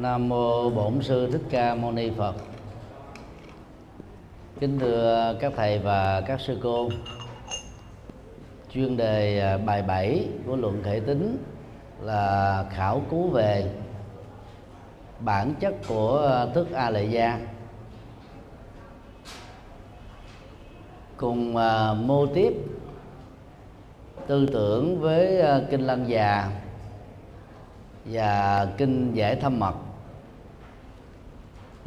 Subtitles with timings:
[0.00, 2.34] Nam mô Bổn sư Thích Ca Mâu Ni Phật.
[4.60, 6.88] Kính thưa các thầy và các sư cô.
[8.74, 11.38] Chuyên đề à, bài 7 của luận thể tính
[12.00, 13.70] là khảo cứu về
[15.20, 17.40] bản chất của thức A Lệ Gia
[21.16, 22.52] cùng à, mô tiếp
[24.26, 26.50] tư tưởng với à, kinh lăng già
[28.04, 29.74] và kinh giải thâm mật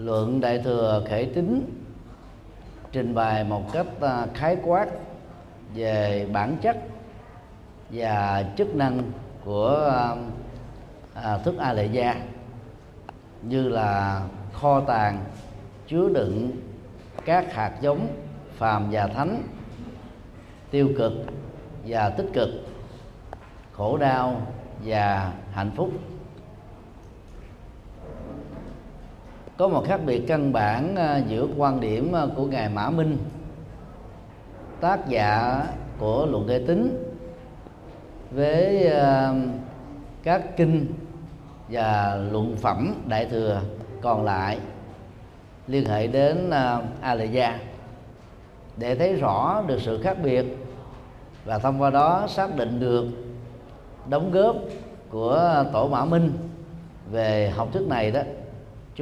[0.06, 1.66] luận đại thừa khể tính
[2.92, 4.88] trình bày một cách à, khái quát
[5.76, 6.78] về bản chất
[7.90, 9.02] và chức năng
[9.46, 10.16] của à,
[11.24, 12.16] à, thức a lệ gia,
[13.42, 14.22] như là
[14.54, 15.26] kho tàng,
[15.88, 16.52] chứa đựng
[17.26, 18.08] các hạt giống,
[18.58, 19.44] phàm và thánh,
[20.72, 21.14] tiêu cực
[21.88, 22.50] và tích cực,
[23.72, 24.48] khổ đau
[24.86, 25.92] và hạnh phúc.
[29.62, 33.18] Có một khác biệt căn bản ờ, giữa quan điểm ờ, của ngài Mã Minh,
[34.80, 35.64] tác giả
[36.00, 37.04] của luận đề tính
[38.32, 39.36] với ờ,
[40.24, 40.86] các kinh
[41.70, 43.62] và luận phẩm đại thừa
[44.02, 44.60] còn lại
[45.68, 46.50] liên hệ đến
[47.02, 47.60] a lệ gia
[48.78, 50.46] để thấy rõ được sự khác biệt
[51.46, 53.06] và thông qua đó xác định được
[54.10, 54.56] đóng góp
[55.10, 56.32] của tổ mã minh
[57.12, 58.22] về học thuyết này đó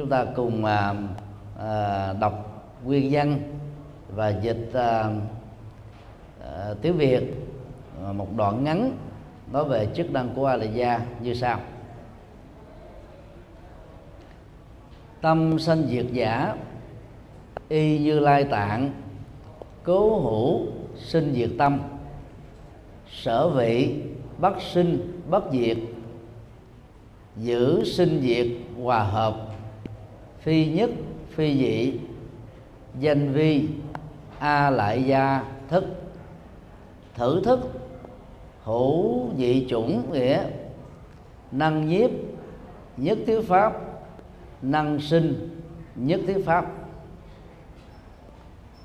[0.00, 0.94] chúng ta cùng à,
[1.58, 3.40] à, đọc nguyên văn
[4.14, 5.10] và dịch à,
[6.44, 7.22] à, tiếng việt
[8.06, 8.96] à, một đoạn ngắn
[9.52, 11.60] nói về chức năng của a gia như sau.
[15.20, 16.56] Tâm sanh diệt giả
[17.68, 18.92] y như lai tạng
[19.82, 21.80] cố hữu sinh diệt tâm.
[23.10, 24.02] Sở vị
[24.38, 25.76] bất sinh bất diệt.
[27.36, 28.46] Giữ sinh diệt
[28.82, 29.49] hòa hợp
[30.40, 30.90] phi nhất,
[31.30, 31.98] phi dị.
[32.98, 33.68] Danh vi,
[34.38, 35.84] a lại gia, thức.
[37.14, 37.60] Thử thức,
[38.64, 40.42] hữu dị chủng nghĩa.
[41.52, 42.10] Năng nhiếp,
[42.96, 43.72] nhất thiết pháp.
[44.62, 45.58] Năng sinh,
[45.96, 46.66] nhất thiết pháp.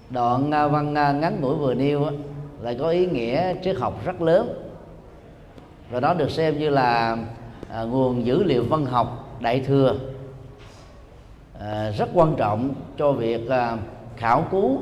[0.10, 2.06] Đoạn à, văn à, ngắn ngủi vừa nêu
[2.62, 4.72] lại có ý nghĩa triết học rất lớn.
[5.92, 7.18] Và nó được xem như là
[7.70, 9.96] à, nguồn dữ liệu văn học đại thừa
[11.60, 13.78] à, rất quan trọng cho việc à,
[14.18, 14.82] khảo cứu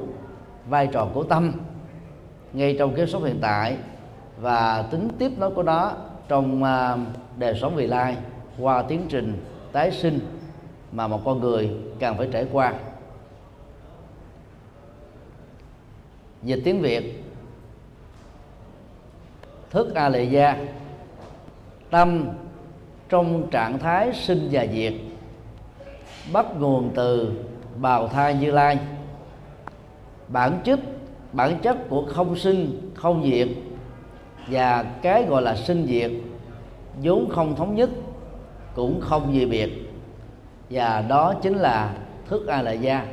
[0.70, 1.54] vai trò của tâm
[2.54, 3.78] ngay trong kiếp sống hiện tại
[4.38, 5.92] và tính tiếp nối của nó
[6.28, 6.98] trong à,
[7.38, 8.18] đời sống vị lai
[8.60, 10.20] qua tiến trình tái sinh
[10.92, 12.74] mà một con người cần phải trải qua.
[16.44, 17.24] Dịch tiếng việt.
[19.70, 20.58] Thức a lệ gia.
[21.90, 22.30] Tâm
[23.10, 24.94] trong trạng thái sinh và diệt
[26.32, 27.32] bắt nguồn từ
[27.76, 28.80] bào thai như lai.
[30.28, 30.80] Bản chất
[31.34, 33.48] bản chất của không sinh, không diệt
[34.48, 36.12] và cái gọi là sinh diệt,
[37.04, 37.90] vốn không thống nhất,
[38.76, 39.92] cũng không gì biệt.
[40.70, 41.94] Và đó chính là
[42.28, 43.06] thức a la gia.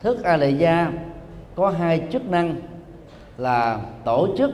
[0.00, 0.92] Thức a la gia
[1.54, 2.54] có hai chức năng
[3.38, 4.50] là tổ chức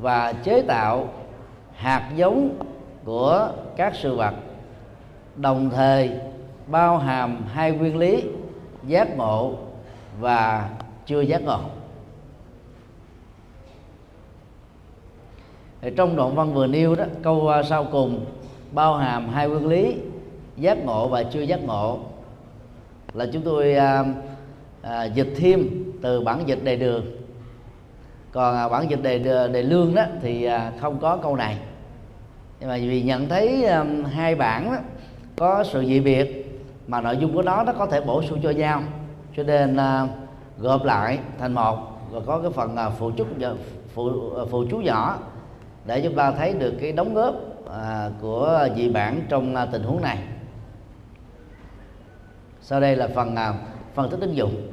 [0.00, 1.08] và chế tạo
[1.74, 2.58] hạt giống
[3.04, 4.34] của các sự vật.
[5.36, 6.10] Đồng thời
[6.66, 8.24] bao hàm hai nguyên lý
[8.86, 9.54] giác ngộ
[10.20, 10.70] và
[11.06, 11.60] chưa giác ngộ.
[15.80, 18.24] Thì trong đoạn văn vừa nêu đó câu à, sau cùng
[18.72, 19.96] bao hàm hai nguyên lý
[20.56, 21.98] giác ngộ và chưa giác ngộ
[23.12, 24.04] là chúng tôi à,
[24.82, 27.06] à, dịch thêm từ bản dịch đề đường.
[28.32, 31.56] Còn à, bản dịch đề đề lương đó thì à, không có câu này.
[32.60, 34.78] Nhưng mà vì nhận thấy à, hai bản đó,
[35.36, 36.43] có sự dị biệt
[36.86, 38.82] mà nội dung của nó nó có thể bổ sung cho nhau.
[39.36, 40.10] Cho nên uh,
[40.58, 41.78] gộp lại thành một
[42.10, 43.26] và có cái phần uh, phụ chút
[43.94, 45.18] phụ à, phụ chú nhỏ
[45.84, 47.34] để chúng ta thấy được cái đóng góp
[47.64, 50.18] uh, của dị bản trong uh, tình huống này.
[52.60, 53.56] Sau đây là phần uh,
[53.94, 54.70] phân tích ứng dụng.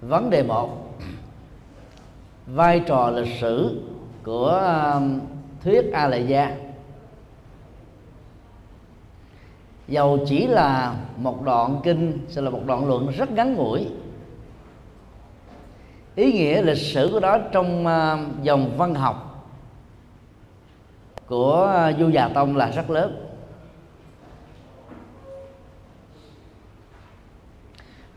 [0.00, 0.70] Vấn đề một
[2.46, 3.80] vai trò lịch sử
[4.24, 4.62] của
[5.64, 6.56] thuyết a lệ gia
[9.88, 13.86] dầu chỉ là một đoạn kinh sẽ là một đoạn luận rất ngắn ngủi.
[16.14, 19.24] Ý nghĩa lịch sử của đó trong uh, dòng văn học
[21.26, 23.24] của à, uh, du già tông là rất lớn.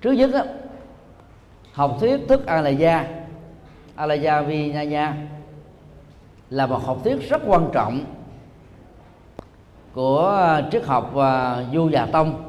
[0.02, 0.44] Trước nhất đó,
[1.74, 3.08] học thuyết thức a la gia
[3.96, 5.16] Alaya Vinaya
[6.50, 8.06] là một học thuyết rất quan trọng
[9.94, 12.44] của à, triết học và du già tông.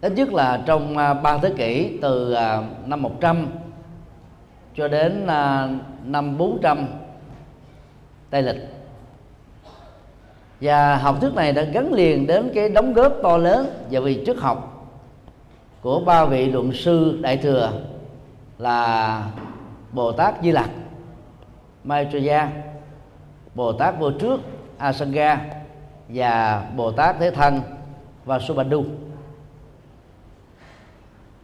[0.00, 3.46] Ít nhất là trong à, ba thế kỷ từ à, năm 100
[4.74, 5.26] cho đến
[6.04, 6.86] năm 400
[8.30, 8.68] Tây lịch.
[10.60, 14.22] Và học thuyết này đã gắn liền đến cái đóng góp to lớn và vì
[14.26, 14.88] triết học
[15.82, 17.72] của ba vị luận sư đại thừa
[18.58, 19.22] là
[19.92, 20.70] Bồ Tát Di Lặc,
[21.84, 22.48] Maitreya,
[23.54, 24.40] Bồ Tát vô trước
[24.82, 25.40] Asanga
[26.08, 27.60] và Bồ Tát Thế Thân
[28.24, 28.84] và Subhandu.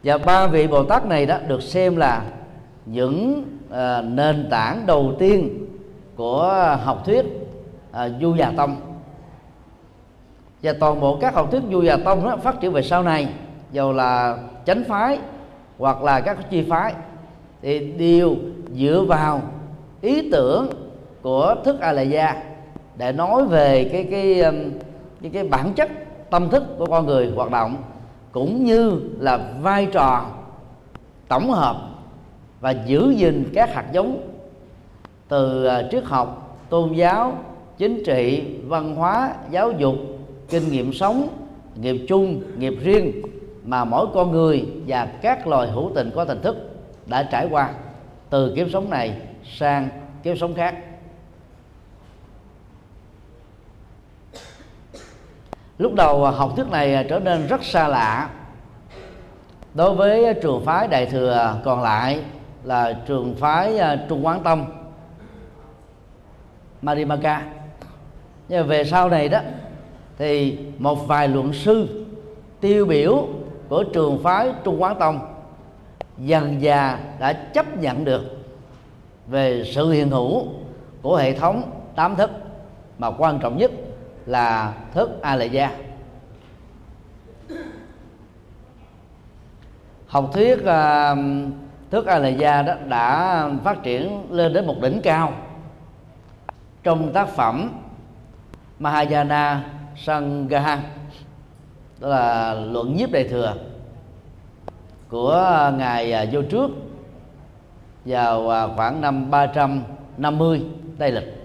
[0.03, 2.23] Và ba vị Bồ Tát này đó được xem là
[2.85, 5.65] những uh, nền tảng đầu tiên
[6.15, 7.25] của học thuyết
[7.91, 8.75] uh, Du Già Tông
[10.63, 13.27] và toàn bộ các học thuyết du già tông đó phát triển về sau này
[13.71, 15.19] dầu là chánh phái
[15.77, 16.93] hoặc là các chi phái
[17.61, 18.35] thì đều
[18.73, 19.41] dựa vào
[20.01, 20.69] ý tưởng
[21.21, 22.43] của thức a la gia
[22.99, 24.55] để nói về cái cái um,
[25.21, 25.89] cái cái bản chất
[26.29, 27.77] tâm thức của con người hoạt động,
[28.31, 30.25] cũng như là vai trò
[31.27, 31.75] tổng hợp
[32.59, 34.21] và giữ gìn các hạt giống
[35.27, 37.33] từ à, triết học, tôn giáo,
[37.77, 39.95] chính trị, văn hóa, giáo dục,
[40.49, 41.27] kinh nghiệm sống,
[41.75, 43.11] nghiệp chung, nghiệp riêng
[43.63, 46.57] mà mỗi con người và các loài hữu tình có tình thức
[47.05, 47.69] đã trải qua
[48.29, 49.13] từ kiếp sống này
[49.57, 49.89] sang
[50.23, 50.75] kiếp sống khác.
[55.79, 58.29] Lúc đầu à, học thuyết này à, trở nên rất xa lạ.
[59.73, 62.19] Đối với à, trường phái đại thừa còn lại
[62.63, 63.79] là trường phái
[64.09, 64.65] trung quán tông
[66.81, 67.43] Marimaka
[68.49, 69.39] nhưng về sau này đó,
[70.17, 72.05] thì một vài luận sư
[72.59, 73.27] tiêu biểu
[73.69, 75.19] của trường phái Trung Quán Tông
[76.17, 78.21] dần già đã chấp nhận được
[79.27, 80.47] về sự hiện hữu
[81.01, 81.61] của hệ thống
[81.95, 82.31] tám thức,
[82.97, 83.71] mà quan trọng nhất
[84.29, 85.71] là thức a lệ gia
[90.07, 91.17] học thuyết uh,
[91.91, 95.33] thức a lệ gia đó đã phát triển lên đến một đỉnh cao.
[96.83, 97.69] Trong tác phẩm
[98.79, 99.63] Mahayana
[99.97, 100.79] Sangha
[101.99, 103.55] đó là luận nhiếp đại thừa
[105.09, 106.71] của ngài ờ, vô trước
[108.05, 110.61] vào ờ, khoảng năm 350
[110.97, 111.38] Tây lịch.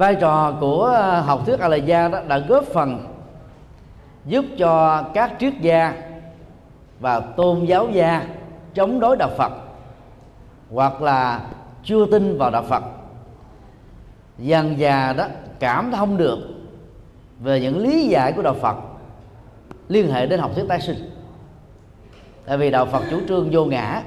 [0.00, 3.06] Vai trò của ờ, học thuyết Alaya đó đã góp phần
[4.26, 5.94] giúp cho các triết gia
[7.00, 8.26] và tôn giáo gia
[8.74, 9.52] chống đối đạo Phật
[10.70, 11.40] hoặc là
[11.84, 12.82] chưa tin vào đạo Phật.
[14.38, 15.26] Dần già đó
[15.58, 16.38] cảm thông được
[17.40, 18.76] về những lý giải của đạo Phật
[19.88, 21.10] liên hệ đến học thuyết tái sinh.
[22.46, 24.02] Tại vì đạo Phật chủ trương vô ngã,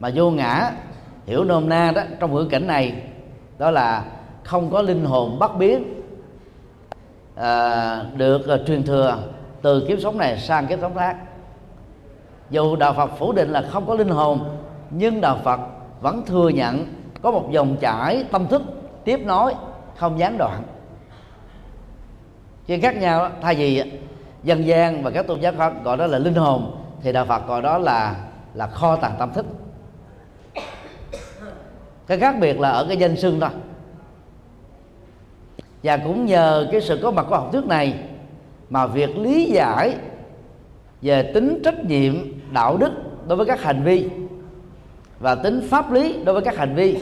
[0.00, 0.70] mà vô ngã
[1.26, 3.02] hiểu nôm na đó trong ngữ cảnh này
[3.58, 4.04] đó là
[4.44, 6.02] không có linh hồn bất biến.
[7.34, 9.18] À, được à, truyền thừa
[9.62, 11.16] từ kiếp sống này sang kiếp sống khác.
[12.50, 14.56] Dù đạo Phật phủ định là không có linh hồn
[14.90, 15.60] nhưng đạo Phật
[16.00, 16.86] vẫn thừa nhận
[17.22, 18.62] có một dòng chảy tâm thức
[19.04, 19.54] tiếp nối
[19.96, 20.62] không gián đoạn.
[22.66, 23.82] Chứ khác nhau thay vì
[24.42, 27.46] dân gian và các tôn giáo khác gọi đó là linh hồn thì đạo phật
[27.46, 28.16] gọi đó là
[28.54, 29.46] là kho tàng tâm thức.
[32.06, 33.50] Cái khác biệt là ở cái danh xưng thôi
[35.82, 37.94] và cũng nhờ cái sự có mặt của học thuyết này
[38.70, 39.94] mà việc lý giải
[41.02, 42.14] về tính trách nhiệm,
[42.52, 42.92] đạo đức
[43.26, 44.08] đối với các hành vi
[45.20, 46.98] và tính pháp lý đối với các hành vi,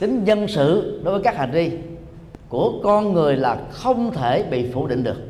[0.00, 1.72] tính dân sự đối với các hành vi
[2.48, 5.22] của con người là không thể bị phủ định được.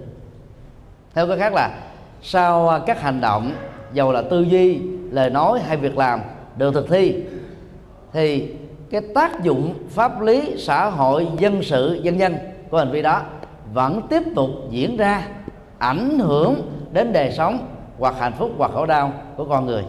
[1.14, 1.80] Theo cái khác là
[2.22, 3.52] sau các hành động,
[3.92, 6.20] dầu là tư duy, lời nói hay việc làm
[6.56, 7.14] được thực thi,
[8.12, 8.54] thì
[8.90, 12.34] cái tác dụng pháp lý, xã hội, dân sự, dân dân
[12.74, 13.22] của hành vi đó
[13.72, 15.28] vẫn tiếp tục diễn ra,
[15.78, 16.54] ảnh hưởng
[16.92, 17.58] đến đời sống
[17.98, 19.84] hoặc hạnh phúc hoặc khổ đau của con người.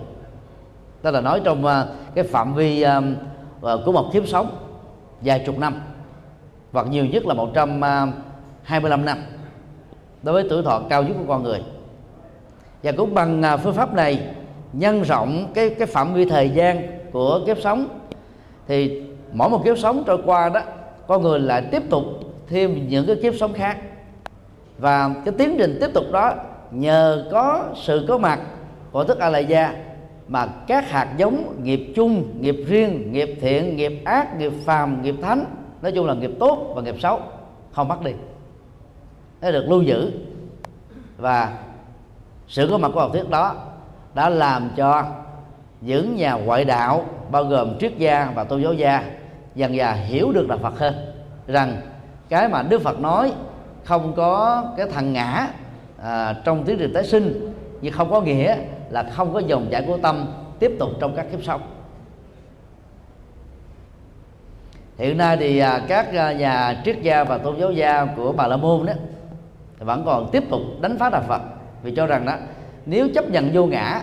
[1.02, 3.02] Tức là nói trong ờ, cái phạm vi ờ,
[3.62, 4.50] ờ, của một kiếp sống
[5.22, 5.82] vài chục năm,
[6.72, 9.18] hoặc nhiều nhất là 125 năm
[10.24, 11.64] đối với tuổi thọ cao nhất của con người.
[12.84, 14.20] Và cũng bằng phương pháp này
[14.74, 17.88] nhân rộng cái cái phạm vi thời gian của kiếp sống,
[18.68, 20.62] thì mỗi một kiếp sống trôi qua đó,
[21.08, 22.04] con người lại tiếp tục
[22.48, 23.78] thêm những cái kiếp sống khác.
[24.78, 26.34] Và cái tiến trình tiếp tục đó,
[26.72, 28.40] nhờ có sự có mặt
[28.92, 29.76] của thức a la gia
[30.28, 35.16] mà các hạt giống nghiệp chung, nghiệp riêng, nghiệp thiện, nghiệp ác, nghiệp phàm, nghiệp
[35.22, 35.46] thánh,
[35.82, 37.20] nói chung là nghiệp tốt và nghiệp xấu,
[37.72, 38.12] không mất đi.
[39.42, 40.12] Nó được lưu giữ.
[41.18, 41.58] Và
[42.48, 43.56] sự có mặt của học thuyết đó
[44.14, 45.04] đã làm cho
[45.82, 49.04] những nhà ngoại đạo, bao gồm triết gia và tôn giáo gia,
[49.56, 50.94] dần dà hiểu được đạo Phật hơn
[51.48, 51.78] rằng
[52.30, 53.34] cái mà Đức Phật nói
[53.84, 55.48] không có cái thằng ngã
[56.04, 58.58] à, trong tiến trình tái sinh nhưng không có nghĩa
[58.90, 60.26] là không có dòng chảy của tâm
[60.60, 61.62] tiếp tục trong các kiếp sống
[64.98, 68.48] hiện nay thì à, các à, nhà triết gia và tôn giáo gia của bà
[68.48, 68.94] la môn đó
[69.80, 71.42] vẫn còn tiếp tục đánh phá đạo phật
[71.84, 72.34] vì cho rằng đó
[72.86, 74.02] nếu chấp nhận vô ngã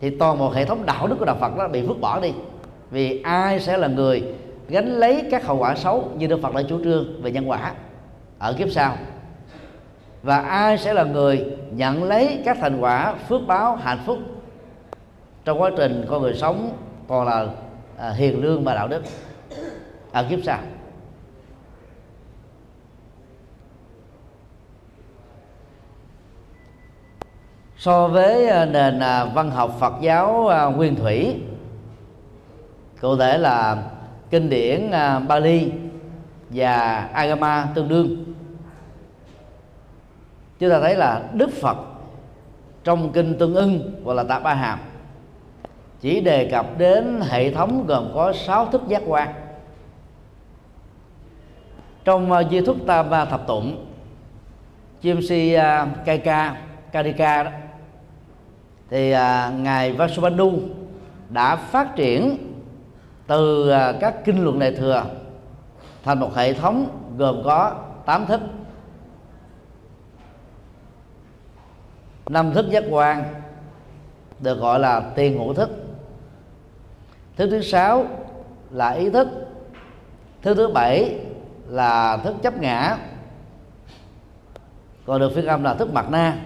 [0.00, 2.32] thì toàn bộ hệ thống đạo đức của đạo phật đó bị vứt bỏ đi
[2.90, 4.34] vì ai sẽ là người
[4.68, 7.74] gánh lấy các hậu quả xấu như đức phật đã chủ trương về nhân quả
[8.38, 8.96] ở kiếp sau.
[10.22, 14.18] Và ai sẽ là người nhận lấy các thành quả phước báo hạnh phúc
[15.44, 16.76] trong quá trình con người sống
[17.08, 17.46] còn là
[17.98, 19.02] à, hiền lương và đạo đức
[20.12, 20.58] ở kiếp sau?
[27.78, 31.40] So với à, nền à, văn học Phật giáo à, nguyên thủy
[33.00, 33.82] cụ thể là
[34.30, 35.72] kinh điển à, Bali
[36.50, 38.34] và Agama tương đương.
[40.58, 41.76] Chúng ta thấy là Đức Phật
[42.84, 44.78] trong kinh Tương ưng gọi là Tạp Ba Hàm
[46.00, 49.34] chỉ đề cập đến hệ thống gồm có sáu thức giác quan.
[52.04, 53.86] Trong à, di thức tam Ba thập tụng,
[55.00, 56.56] chim si à, Kaika
[56.92, 57.50] Kadika đó,
[58.90, 59.10] thì
[59.62, 60.52] ngài Vasubandhu
[61.30, 62.47] đã phát triển
[63.28, 65.04] từ à, các kinh luận đại thừa
[66.04, 68.40] thành một hệ thống gồm có tám thức.
[72.28, 73.24] Năm thức giác quan
[74.40, 75.70] được gọi là tiền ngũ thức.
[77.36, 78.06] Thứ thứ sáu
[78.70, 79.28] là ý thức.
[80.42, 81.20] Thứ thứ bảy
[81.68, 82.96] là thức chấp ngã.
[85.06, 86.36] Còn được phiên âm là thức mặt na.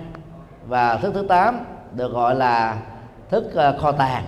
[0.67, 2.83] Và thức thứ tám được gọi là
[3.31, 4.25] thức à, kho tàng.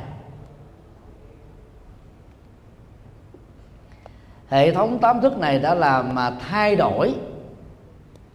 [4.48, 7.14] Hệ thống tám thức này đã làm mà thay đổi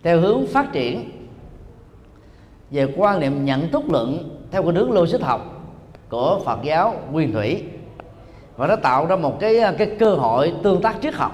[0.04, 1.12] theo hướng phát triển.
[2.72, 5.42] Về quan niệm nhận thức luận theo con hướng logic học
[6.10, 7.64] của Phật giáo nguyên thủy
[8.58, 11.32] và nó tạo ra một cái cái cơ hội tương tác triết học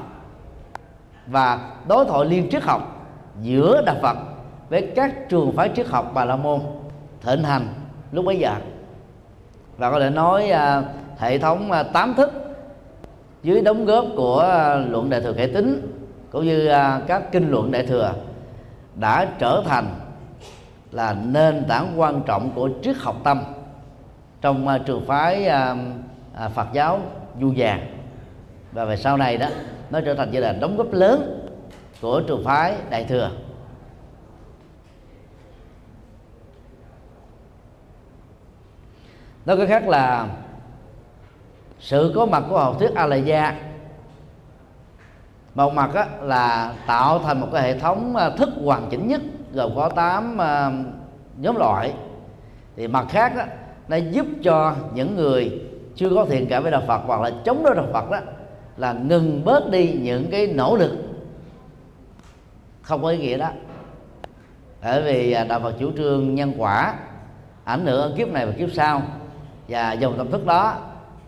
[1.27, 3.08] và đối thoại liên triết học
[3.41, 4.17] giữa đạo Phật
[4.70, 6.60] với các trường phái triết học Bà La Môn
[7.22, 7.67] thịnh hành
[8.12, 8.55] lúc bấy giờ.
[9.77, 10.84] Và có thể nói à,
[11.17, 12.45] hệ thống à, tám thức
[13.46, 15.92] dưới đóng góp của à, luận đại thừa khải tính
[16.32, 18.14] cũng như à, các kinh luận đại thừa
[18.96, 19.86] đã trở thành
[20.92, 23.44] là nền tảng quan trọng của triết học tâm
[24.42, 25.50] trong à, trường phái
[26.56, 27.00] Phật giáo
[27.42, 27.88] du vàng.
[28.72, 29.48] Và về sau này đó,
[29.90, 31.48] nó trở thành như là đóng góp lớn
[32.02, 33.32] của trường phái đại thừa.
[39.46, 40.28] Nói cái khác là
[41.79, 43.55] sự có mặt của học thuyết a la gia
[45.55, 49.22] một mặt á, là tạo thành một cái hệ thống à, thức hoàn chỉnh nhất
[49.53, 50.72] gồm có 8 uh, à,
[51.38, 51.94] nhóm loại.
[52.75, 53.44] Thì mặt khác đó,
[53.88, 55.62] nó giúp cho những người
[55.96, 58.20] chưa có thiện cảm với đạo Phật hoặc là chống đối đạo Phật đó
[58.77, 60.91] là ngừng bớt đi những cái nỗ lực.
[62.82, 63.50] Không có ý nghĩa đó.
[64.84, 66.96] Bởi vì à, đạo Phật chủ trương nhân quả
[67.63, 69.01] ảnh hưởng ở kiếp này và kiếp sau
[69.67, 70.77] và dòng tâm thức đó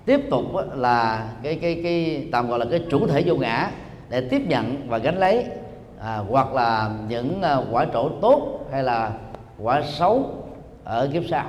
[0.08, 0.46] tiếp tục
[0.76, 3.72] là cái cái cái tạm gọi là cái chủ thể vô ngã
[4.10, 5.46] để tiếp nhận và gánh lấy
[6.00, 9.12] à, hoặc là những à, quả trổ tốt hay là
[9.60, 10.44] quả xấu
[10.84, 11.46] ở kiếp sau.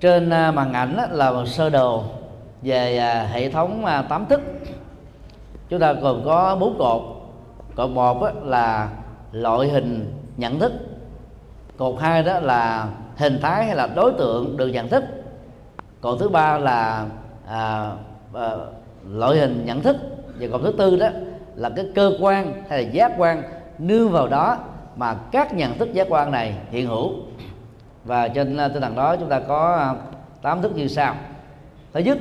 [0.00, 2.04] Trên à, màn ảnh là một sơ đồ
[2.62, 4.40] về à, hệ thống tám thức.
[5.68, 7.02] Chúng ta gồm có bốn cột.
[7.74, 8.90] Cột một là
[9.32, 10.72] loại hình nhận thức
[11.76, 15.04] cột hai đó là hình thái hay là đối tượng được nhận thức.
[16.00, 17.06] Cột thứ ba là
[17.48, 17.90] à,
[18.34, 18.50] à,
[19.08, 19.96] loại hình nhận thức.
[20.40, 21.08] Và cột thứ tư đó
[21.54, 23.42] là cái cơ quan hay là giác quan
[23.78, 24.58] nương vào đó
[24.96, 27.12] mà các nhận thức giác quan này hiện hữu.
[28.04, 29.94] Và trên à, tinh thần đó chúng ta có à,
[30.42, 31.14] tám thức như sau.
[31.92, 32.18] Thứ nhất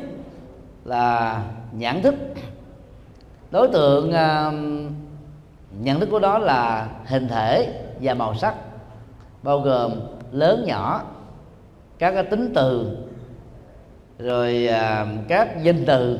[0.85, 1.41] là
[1.71, 2.15] nhãn thức.
[3.51, 4.53] Đối tượng uh,
[5.81, 8.55] nhận thức của đó là hình thể và màu sắc
[9.43, 9.91] bao gồm
[10.31, 11.03] lớn nhỏ,
[11.99, 12.97] các cái tính từ,
[14.19, 16.19] rồi à, các danh từ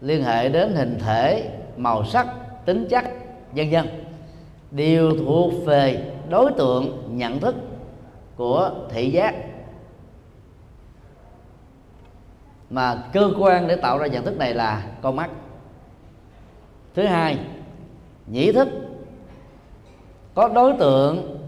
[0.00, 2.26] liên hệ đến hình thể, màu sắc,
[2.64, 3.04] tính chất,
[3.52, 3.86] vân vân.
[4.70, 7.54] Đều thuộc về đối tượng nhận thức
[8.36, 9.34] của thị giác.
[12.70, 15.30] Mà cơ quan để tạo ra nhận thức này là con mắt.
[16.94, 17.38] Thứ hai,
[18.26, 18.68] nhĩ thức.
[20.34, 21.38] Có đối tượng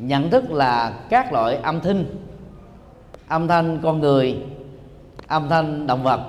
[0.00, 2.04] nhận thức là các loại âm thanh
[3.28, 4.42] âm thanh con người
[5.26, 6.20] âm thanh động vật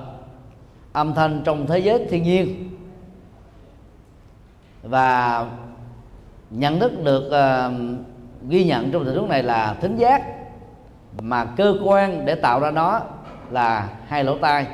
[0.93, 2.69] âm thanh trong thế giới thiên nhiên.
[4.83, 5.45] Và
[6.49, 7.73] nhận thức được uh,
[8.49, 10.23] ghi nhận trong tình huống này là thính giác
[11.21, 13.01] mà cơ quan để tạo ra nó
[13.51, 14.67] là hai lỗ tai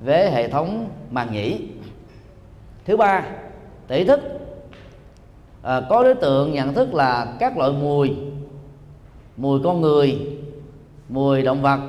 [0.00, 1.68] với hệ thống màng nhĩ.
[2.84, 3.22] Thứ ba
[3.88, 4.39] tỷ thức
[5.62, 8.16] à, có đối tượng nhận thức là các loại mùi
[9.36, 10.18] mùi con người
[11.08, 11.80] mùi động vật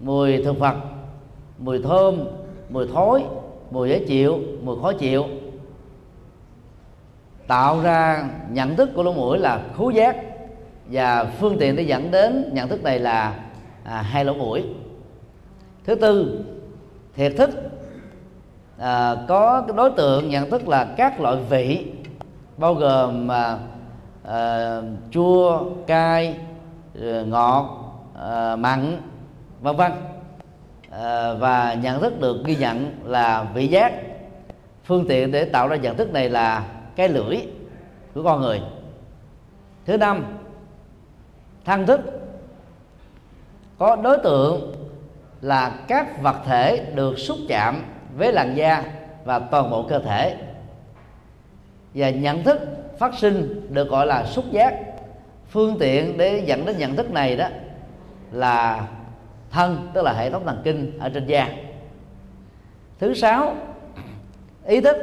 [0.00, 0.74] mùi thực vật
[1.58, 2.24] mùi thơm
[2.70, 3.22] mùi thối
[3.70, 5.24] mùi dễ chịu mùi khó chịu.
[7.46, 10.16] Tạo ra nhận thức của lỗ mũi là khứu giác
[10.86, 13.34] và phương tiện để dẫn đến nhận thức này là
[13.84, 14.64] à, hai lỗ mũi.
[15.84, 16.44] Thứ tư
[17.14, 17.50] thiệt thức.
[18.78, 21.86] À, có đối tượng nhận thức là các loại vị
[22.62, 23.58] bao gồm mà
[24.24, 26.36] uh, chua cay
[27.00, 29.00] ờ, ngọt uh, mặn
[29.60, 29.92] vân vân.
[29.92, 33.92] Uh, và nhận thức được ghi nhận là vị giác.
[34.84, 36.64] Phương tiện để tạo ra nhận thức này là
[36.96, 37.36] cái lưỡi
[38.14, 38.62] của con người.
[39.86, 40.24] Thứ năm
[41.64, 42.00] thăng thức.
[43.78, 44.72] Có đối tượng
[45.40, 47.82] là các vật thể được xúc chạm
[48.16, 48.84] với làn da
[49.24, 50.36] và toàn bộ cơ thể
[51.94, 52.60] và nhận thức
[52.98, 54.74] phát sinh được gọi là xúc giác.
[55.48, 57.48] Phương tiện để dẫn đến nhận thức này đó
[58.32, 58.88] là
[59.50, 61.48] thân tức là hệ thống thần kinh ở trên da.
[63.00, 63.56] Thứ sáu
[64.66, 64.96] ý thức.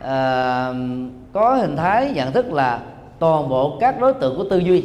[0.00, 0.72] À,
[1.32, 2.80] có hình thái nhận thức là
[3.18, 4.84] toàn bộ các đối tượng của tư duy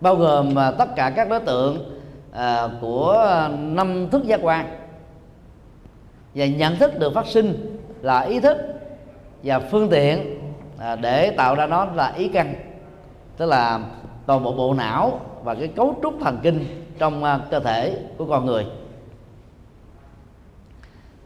[0.00, 2.00] bao gồm à, tất cả các đối tượng
[2.32, 4.66] à, của năm thức giác quan.
[6.34, 8.56] Và nhận thức được phát sinh là ý thức
[9.42, 10.38] và phương tiện
[10.78, 12.54] à, để tạo ra nó là ý căn.
[13.36, 13.80] Tức là
[14.26, 16.64] toàn bộ bộ não và cái cấu trúc thần kinh
[16.98, 18.66] trong à, cơ thể của con người.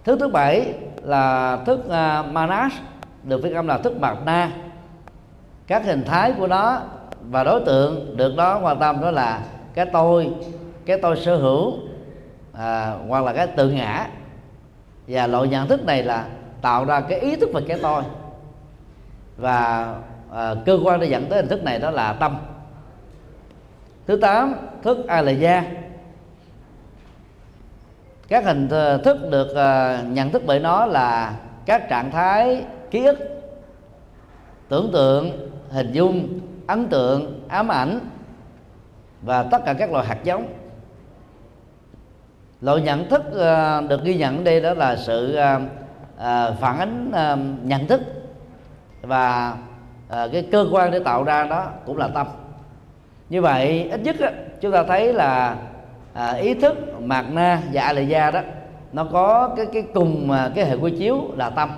[0.05, 2.73] Thứ thứ bảy là thức à, manas
[3.23, 4.51] được viết âm là thức bạc na.
[5.67, 6.81] Các hình thái của nó
[7.31, 9.41] và đối tượng được đó quan tâm đó là
[9.75, 10.31] cái tôi
[10.87, 11.73] cái tôi sở hữu
[12.53, 14.07] à, hoặc là cái tự ngã.
[15.09, 16.27] Và loại nhận thức này là
[16.67, 18.03] tạo ra cái ý thức về cái tôi.
[19.37, 19.95] Và
[20.33, 22.39] à, cơ quan để dẫn tới hình thức này đó là tâm.
[24.07, 25.65] Thứ tám thức a la gia.
[28.29, 28.69] Các hình
[29.05, 33.19] thức được uh, nhận thức bởi nó là các trạng thái ký ức
[34.69, 38.01] tưởng tượng hình dung ấn tượng ám ảnh
[39.23, 40.47] và tất cả các loại hạt giống.
[42.61, 45.86] Loại nhận thức uh, được ghi nhận đây đó là sự uh,
[46.19, 48.01] À, phản ánh à, nhận thức
[49.03, 49.57] và
[50.09, 52.27] à, cái cơ quan để tạo ra đó cũng là tâm.
[53.29, 55.57] Như vậy ít nhất á, chúng ta thấy là
[56.13, 58.41] à, ý thức mạt na và a da đó
[58.93, 61.71] nó có cái cái cùng cái hệ quy chiếu là tâm.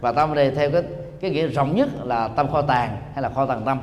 [0.00, 0.82] Và tâm đây theo cái
[1.20, 3.80] cái nghĩa rộng nhất là tâm kho tàng hay là kho tàng tâm.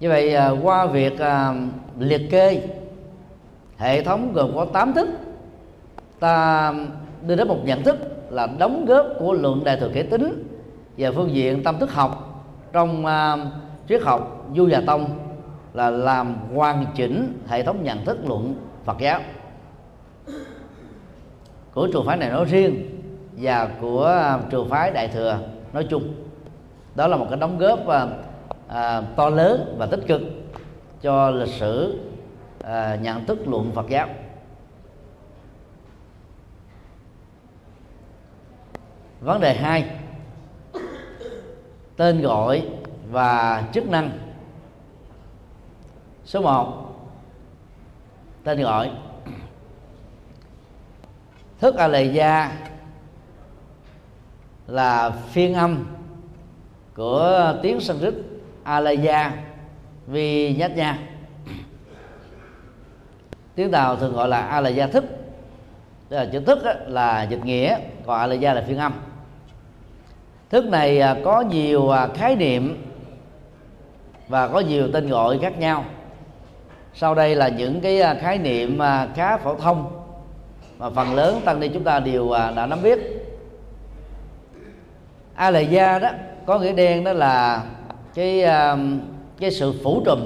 [0.00, 1.18] Như vậy qua việc
[1.98, 2.62] liệt kê
[3.84, 5.08] hệ thống gồm có 8 thức.
[6.20, 6.74] Ta
[7.26, 7.96] đưa đến một nhận thức
[8.30, 10.44] là đóng góp của luận đại thừa kể tính
[10.98, 12.42] và phương diện tâm thức học
[12.72, 13.40] trong uh,
[13.88, 15.08] triết học du già tông
[15.74, 19.20] là làm hoàn chỉnh hệ thống nhận thức luận Phật giáo.
[21.74, 23.00] Của trường phái này nói riêng
[23.32, 25.38] và của à, trường phái đại thừa
[25.72, 26.02] nói chung.
[26.94, 27.88] Đó là một cái đóng góp uh,
[28.66, 30.22] uh, to lớn và tích cực
[31.02, 32.00] cho lịch sử
[32.66, 34.08] à, nhận thức luận Phật giáo.
[39.20, 39.90] Vấn đề hai
[41.96, 42.68] tên gọi
[43.10, 44.10] và chức năng.
[46.24, 46.96] Số 1
[48.44, 48.90] tên gọi.
[51.58, 52.52] Thức a lệ gia
[54.66, 55.86] là phiên âm
[56.94, 58.14] của tiếng sanskrit
[58.64, 59.32] alaya
[60.06, 61.13] vi nhát nha
[63.54, 65.04] tiếng tàu thường gọi là a là gia thức.
[66.08, 68.92] Tức là chữ thức là dịch nghĩa, còn gia là phiên âm.
[70.50, 72.84] Thức này à, có nhiều à, khái niệm
[74.28, 75.84] và có nhiều tên gọi khác nhau.
[76.94, 78.78] Sau đây là những cái à, khái niệm
[79.14, 80.00] khá phổ thông
[80.78, 82.98] mà phần lớn tăng ni chúng ta đều đã nắm biết.
[85.34, 86.08] A lệ gia đó
[86.46, 87.64] có nghĩa đen, đó là
[88.14, 88.44] cái
[89.40, 90.20] cái sự phủ trùm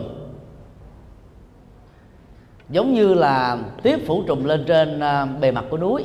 [2.70, 6.04] giống như là tuyết phủ trùng lên trên à, bề mặt của núi.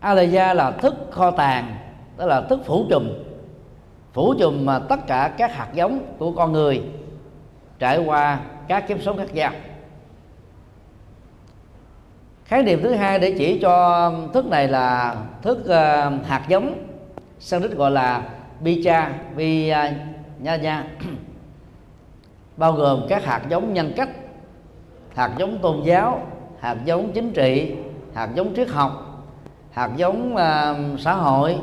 [0.00, 1.76] Alaya là thức kho tàng
[2.16, 3.08] đó là thức phủ trùm.
[4.12, 6.82] Phủ trùm mà tất cả các hạt giống của con người
[7.78, 9.52] trải qua các kiếp sống khác nhau.
[12.44, 16.86] Khái niệm thứ hai để chỉ cho thức này là thức uh, hạt giống
[17.38, 18.22] sanskrit gọi là
[18.60, 19.94] bicha vi à,
[20.38, 20.84] nha nha
[22.56, 24.08] bao gồm các hạt giống nhân cách
[25.14, 26.26] hạt giống tôn giáo
[26.60, 27.74] hạt giống chính trị
[28.14, 29.22] hạt giống triết học
[29.70, 31.58] hạt giống uh, xã hội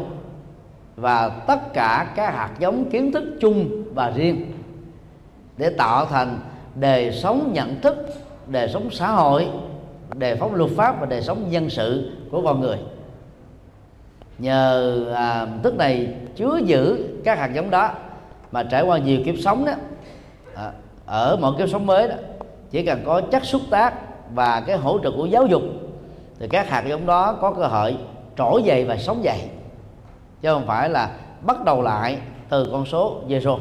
[0.96, 4.52] và tất cả các hạt giống kiến thức chung và riêng
[5.58, 6.40] để tạo thành
[6.76, 7.96] đời sống nhận thức
[8.48, 9.48] đời sống xã hội
[10.16, 12.78] đề phóng luật pháp và đời sống dân sự của con người.
[14.38, 17.92] Nhờ à, thức này chứa giữ các hạt giống đó
[18.52, 19.74] mà trải qua nhiều kiếp sống đó
[21.12, 22.16] ở mọi kiếp sống mới đó,
[22.70, 23.94] chỉ cần có chất xúc tác
[24.34, 25.62] và cái hỗ trợ của giáo dục,
[26.40, 27.98] thì các hạt giống đó có cơ hội
[28.38, 29.50] trỗi dậy và sống dậy.
[30.42, 32.18] Chứ không phải là bắt đầu lại
[32.50, 33.60] từ con số zero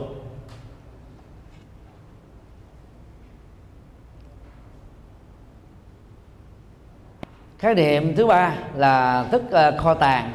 [7.59, 10.33] khái niệm thứ ba là thức ờ, kho tàng.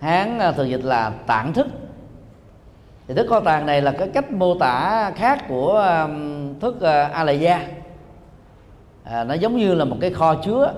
[0.00, 1.66] Hán ờ, thường dịch là tạng thức
[3.08, 5.72] thì thức kho tàng này là cái cách mô tả khác của
[6.04, 6.80] um, thức
[7.12, 7.66] a la gia
[9.04, 10.72] à, nó giống như là một cái kho chứa.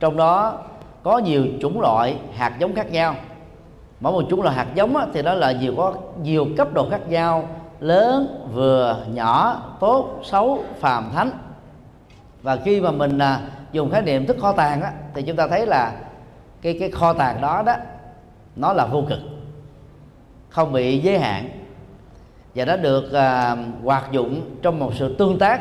[0.00, 0.58] Trong đó
[1.02, 3.14] có nhiều chủng loại hạt giống khác nhau.
[4.00, 6.88] Mỗi một chủng loại hạt giống á, thì đó là nhiều có nhiều cấp độ
[6.90, 7.48] khác nhau.
[7.80, 11.30] Lớn vừa nhỏ tốt xấu phàm thánh.
[12.42, 13.40] Và khi mà mình à,
[13.72, 15.92] dùng khái niệm thức kho tàng á, thì chúng ta thấy là
[16.62, 17.74] cái cái kho tàng đó đó
[18.56, 19.18] nó là vô cực.
[20.48, 21.50] Không bị giới hạn
[22.54, 25.60] và nó được à, hoạt dụng trong một sự tương tác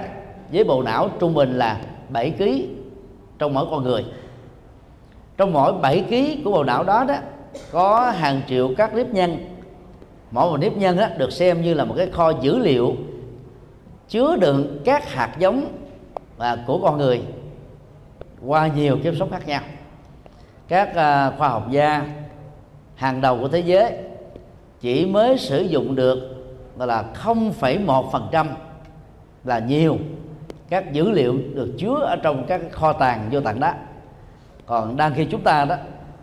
[0.52, 2.44] với bộ não trung bình là 7 kg
[3.40, 4.06] trong mỗi con người.
[5.38, 7.16] Trong mỗi 7 kg của bộ não đó đó
[7.72, 9.38] có hàng triệu các nếp nhân
[10.32, 12.96] mỗi một nếp nhân đó, được xem như là một cái kho dữ liệu
[14.10, 15.66] chứa đựng các hạt giống
[16.38, 17.22] và của con người
[18.46, 19.62] qua nhiều kiếp sống khác nhau.
[20.68, 22.06] Các à, khoa học gia
[22.96, 23.94] hàng đầu của thế giới
[24.82, 26.39] chỉ mới sử dụng được
[26.80, 28.46] gọi là 0,1%
[29.44, 29.98] là nhiều.
[30.70, 33.74] Các dữ liệu được chứa ở trong các kho tàng vô tận đó.
[34.66, 35.76] Còn đang khi chúng ta đó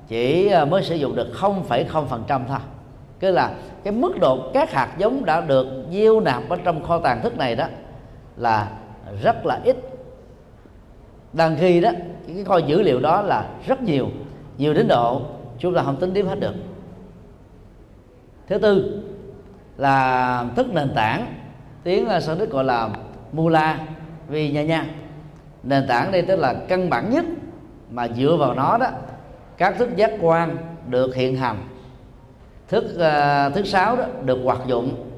[0.09, 2.59] chỉ à, mới sử dụng được 0,0% thôi.
[3.21, 6.99] Cứ là cái mức độ các hạt giống đã được gieo nạp ở trong kho
[6.99, 7.66] tàng thức này đó
[8.37, 8.71] là
[9.23, 9.77] rất là ít.
[11.33, 11.90] Đang khi đó
[12.27, 14.09] cái kho dữ liệu đó là rất nhiều.
[14.59, 15.23] Nhiều đến độ
[15.59, 16.55] chúng ta không tính đếm hết được.
[18.49, 19.03] Thứ tư
[19.77, 21.35] là thức nền tảng.
[21.83, 22.89] Tiếng sanskrit gọi là
[23.33, 23.79] mula
[24.29, 24.87] vì nha nha.
[25.62, 27.25] Nền tảng đây tức là căn bản nhất
[27.91, 28.87] mà dựa vào nó đó
[29.57, 30.57] các thức giác quan
[30.89, 31.57] được hiện hành.
[32.69, 35.11] Thức ờ, uh, thứ sáu đó được hoạt dụng.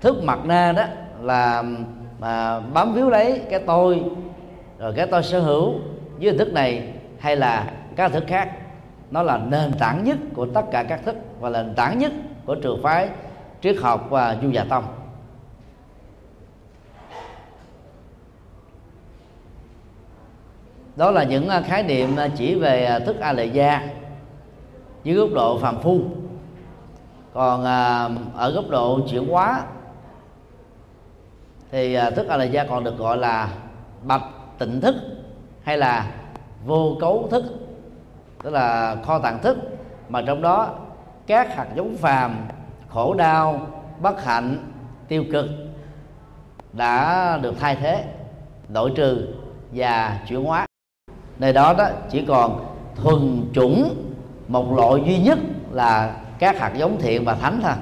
[0.00, 0.84] Thức mặt na đó
[1.20, 1.64] là
[2.18, 4.02] mà bám víu lấy cái tôi
[4.78, 5.72] rồi cái tôi sở hữu
[6.18, 8.50] với hình thức này hay là các thức khác.
[9.10, 12.12] Nó là nền tảng nhất của tất cả các thức và là nền tảng nhất
[12.46, 13.08] của trường phái
[13.62, 14.84] triết học và du già tông
[20.96, 23.88] đó là những à, khái niệm à, chỉ về à, thức a lệ gia
[25.04, 26.00] dưới góc độ phàm phu.
[27.34, 27.64] Còn
[28.34, 29.62] ở góc độ chuyển hóa
[31.70, 33.48] thì thức a lệ gia còn được gọi là
[34.02, 34.24] bạch
[34.58, 34.94] tịnh thức
[35.62, 36.12] hay là
[36.64, 37.44] vô cấu thức,
[38.42, 39.58] tức là kho tàng thức.
[40.08, 40.70] Mà trong đó
[41.26, 42.36] các hạt giống phàm
[42.92, 43.66] khổ đau,
[44.00, 44.58] bất hạnh,
[45.08, 45.46] tiêu cực
[46.72, 48.04] đã được thay thế,
[48.68, 49.34] đổi trừ
[49.72, 50.66] và chuyển hóa.
[51.38, 54.04] Nơi đó đó chỉ còn thuần chủng,
[54.48, 55.38] một loại duy nhất
[55.70, 57.72] là các hạt giống thiện và thánh thôi.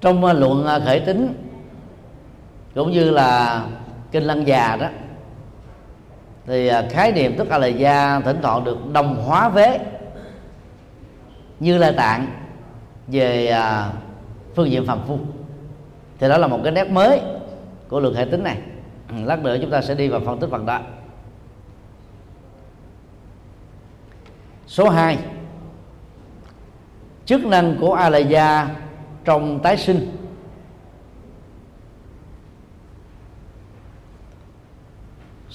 [0.00, 1.45] Trong à, luận à, khởi tính
[2.76, 3.62] cũng như là
[4.12, 4.88] kinh lăng già đó.
[6.46, 9.80] Thì à, khái niệm tức là gia thỉnh thoảng được đồng hóa vế
[11.60, 12.26] như là tạng
[13.06, 13.92] về à,
[14.54, 15.18] phương diện phàm phu.
[16.18, 17.20] Thì đó là một cái nét mới
[17.88, 18.58] của lượng hệ tính này.
[19.08, 20.80] Ừ, lát nữa chúng ta sẽ đi vào phân tích phần đó.
[24.66, 25.18] Số 2
[27.24, 28.68] chức năng của a la gia
[29.24, 30.25] trong tái sinh.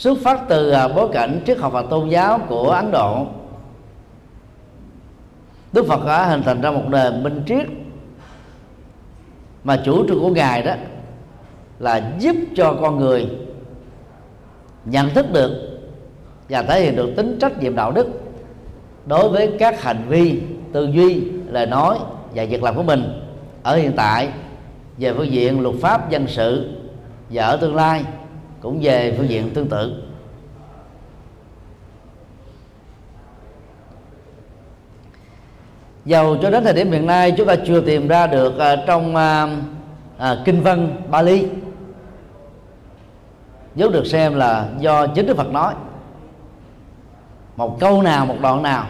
[0.01, 3.25] Xuất phát từ à, bối cảnh triết học và tôn giáo của Ấn Độ.
[5.73, 7.65] Đức Phật đã hình thành ra một nền minh triết
[9.63, 10.73] mà chủ trương của ngài đó
[11.79, 13.29] là giúp cho con người
[14.85, 15.79] nhận thức được
[16.49, 18.07] và thể hiện được tính trách nhiệm đạo đức
[19.05, 20.41] đối với các hành vi,
[20.73, 21.97] tư duy, lời nói
[22.35, 23.21] và việc làm của mình
[23.63, 24.29] ở hiện tại,
[24.97, 26.69] về phương diện luật pháp, dân sự
[27.29, 28.03] và ở tương lai
[28.61, 30.03] cũng về phương diện tương tự.
[36.05, 39.15] Dầu cho đến thời điểm hiện nay chúng ta chưa tìm ra được uh, trong
[39.15, 39.49] uh,
[40.17, 41.47] uh, kinh văn Bali.
[43.75, 45.73] Vốn được xem là do chính Đức Phật nói.
[47.55, 48.85] Một câu nào một đoạn nào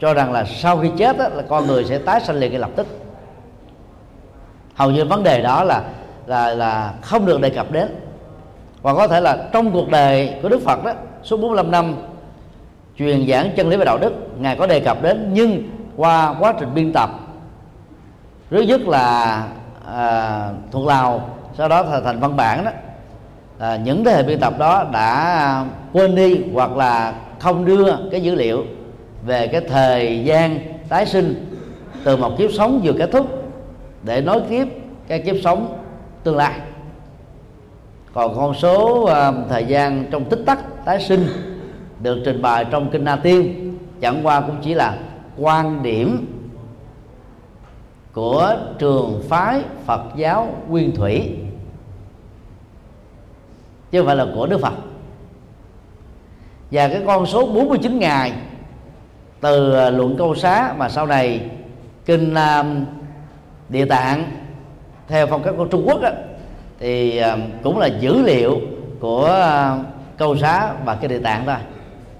[0.00, 2.60] cho rằng là sau khi chết đó, là con người sẽ tái sanh liền ngay
[2.60, 2.86] lập tức.
[4.74, 5.84] Hầu như vấn đề đó là
[6.26, 7.88] là là không được đề cập đến
[8.82, 10.92] và có thể là trong cuộc đời của Đức Phật đó
[11.22, 11.94] suốt 45 năm
[12.98, 15.62] truyền giảng chân lý về đạo đức ngài có đề cập đến nhưng
[15.96, 17.10] qua quá trình biên tập
[18.50, 19.42] thứ nhất là
[19.86, 22.70] à, thuộc lào sau đó thành văn bản đó
[23.58, 28.22] à, những thế hệ biên tập đó đã quên đi hoặc là không đưa cái
[28.22, 28.64] dữ liệu
[29.26, 31.58] về cái thời gian tái sinh
[32.04, 33.26] từ một kiếp sống vừa kết thúc
[34.02, 34.68] để nối kiếp
[35.08, 35.78] cái kiếp sống
[36.24, 36.60] tương lai
[38.14, 41.26] còn con số uh, thời gian trong tích tắc tái sinh
[42.02, 44.98] được trình bày trong kinh Na Tiên chẳng qua cũng chỉ là
[45.38, 46.26] quan điểm
[48.12, 51.36] của trường phái Phật giáo Nguyên Thủy
[53.90, 54.72] chứ không phải là của Đức Phật.
[56.70, 58.32] Và cái con số 49 ngày
[59.40, 61.50] từ à, luận câu xá mà sau này
[62.04, 62.66] kinh uh,
[63.68, 64.24] địa tạng
[65.08, 66.10] theo phong cách của Trung Quốc đó,
[66.82, 68.60] thì ờ, cũng là dữ liệu
[69.00, 69.78] của ờ,
[70.18, 71.56] câu xá và cái địa tạng thôi.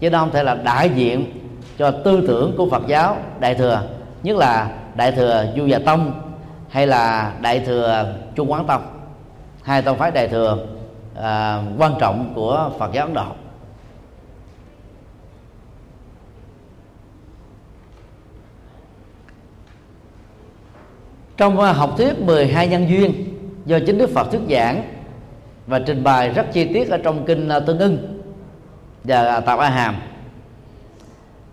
[0.01, 1.25] Chứ nó không thể là đại diện
[1.79, 3.83] cho tư tưởng của Phật giáo đại thừa.
[4.23, 6.13] Nhất là đại thừa Du Già Tông
[6.69, 8.83] hay là đại thừa Trung Quán Tông.
[9.63, 10.59] Hai tông phái đại thừa
[11.23, 13.27] à, quan trọng của Phật giáo Ấn Độ.
[21.37, 23.32] Trong học thuyết 12 nhân duyên
[23.67, 24.83] do chính Đức Phật thuyết giảng
[25.67, 28.21] và trình bày rất chi tiết ở trong kinh à, Tương ưng
[29.05, 29.97] và à, Tạp A Hàm.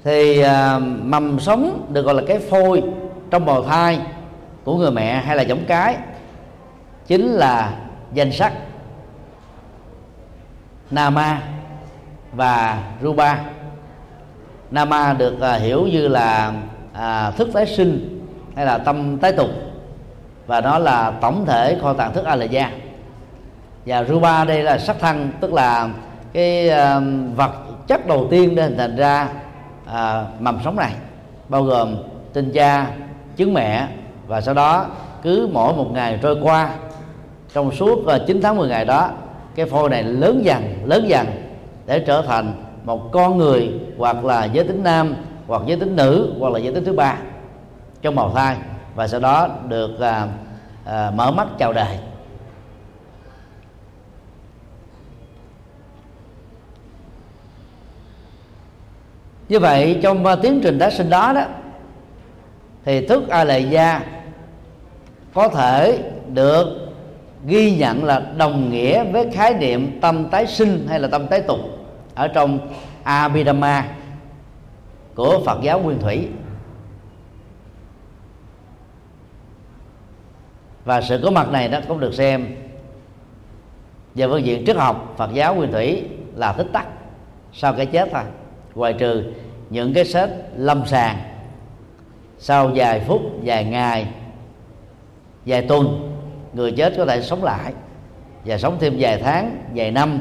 [0.04, 2.84] Thì à, mầm sống được gọi là cái phôi
[3.32, 4.00] trong bào thai
[4.64, 5.98] của người mẹ hay là giống cái
[7.08, 7.74] chính là
[8.14, 8.54] danh sắc
[10.92, 11.42] Nama
[12.34, 13.40] và Ruba
[14.72, 16.54] Nama được à, hiểu như là
[16.94, 18.22] à, thức tái sinh
[18.56, 19.50] hay là tâm tái tục
[20.50, 22.72] và nó là tổng thể kho tàng thức a la gia
[23.86, 25.90] và Ruba đây là sắc thân tức là
[26.34, 27.52] cái um, vật
[27.88, 29.30] chất đầu tiên để hình thành ra
[29.86, 30.92] à, mầm sống này
[31.50, 31.96] bao gồm
[32.34, 32.88] tinh cha
[33.38, 33.88] trứng mẹ
[34.28, 34.86] và sau đó
[35.22, 36.70] cứ mỗi một ngày trôi qua
[37.54, 39.10] trong suốt à, 9 tháng 10 ngày đó
[39.56, 41.28] cái phôi này lớn dần lớn dần
[41.86, 45.16] để trở thành một con người hoặc là giới tính nam
[45.48, 47.18] hoặc giới tính nữ hoặc là giới tính thứ ba
[48.02, 48.56] trong bào thai
[49.00, 50.28] và sau đó được à,
[50.86, 51.98] à, mở mắt chào đời.
[59.50, 61.46] Như vậy trong uh, tiến trình tái sinh đó đó
[62.86, 64.02] thì thức a lệ gia
[65.34, 66.00] có thể
[66.34, 66.90] được
[67.46, 71.42] ghi nhận là đồng nghĩa với khái niệm tâm tái sinh hay là tâm tái
[71.42, 71.60] tục
[72.16, 72.60] ở trong
[73.04, 73.86] Abhidhamma
[75.16, 76.28] của Phật giáo Nguyên Thủy.
[80.86, 82.56] Và sự có mặt này đó cũng được xem
[84.16, 86.04] về phương diện triết học Phật giáo Nguyên Thủy
[86.36, 86.88] là tích tắc.
[87.54, 88.24] Sau cái chết thôi.
[88.76, 89.24] Ngoài trừ
[89.70, 91.18] những cái xét lâm sàng,
[92.38, 94.08] sau vài phút, vài ngày,
[95.46, 96.16] vài tuần,
[96.54, 97.74] người chết có thể sống lại
[98.46, 100.20] và sống thêm vài tháng, vài năm,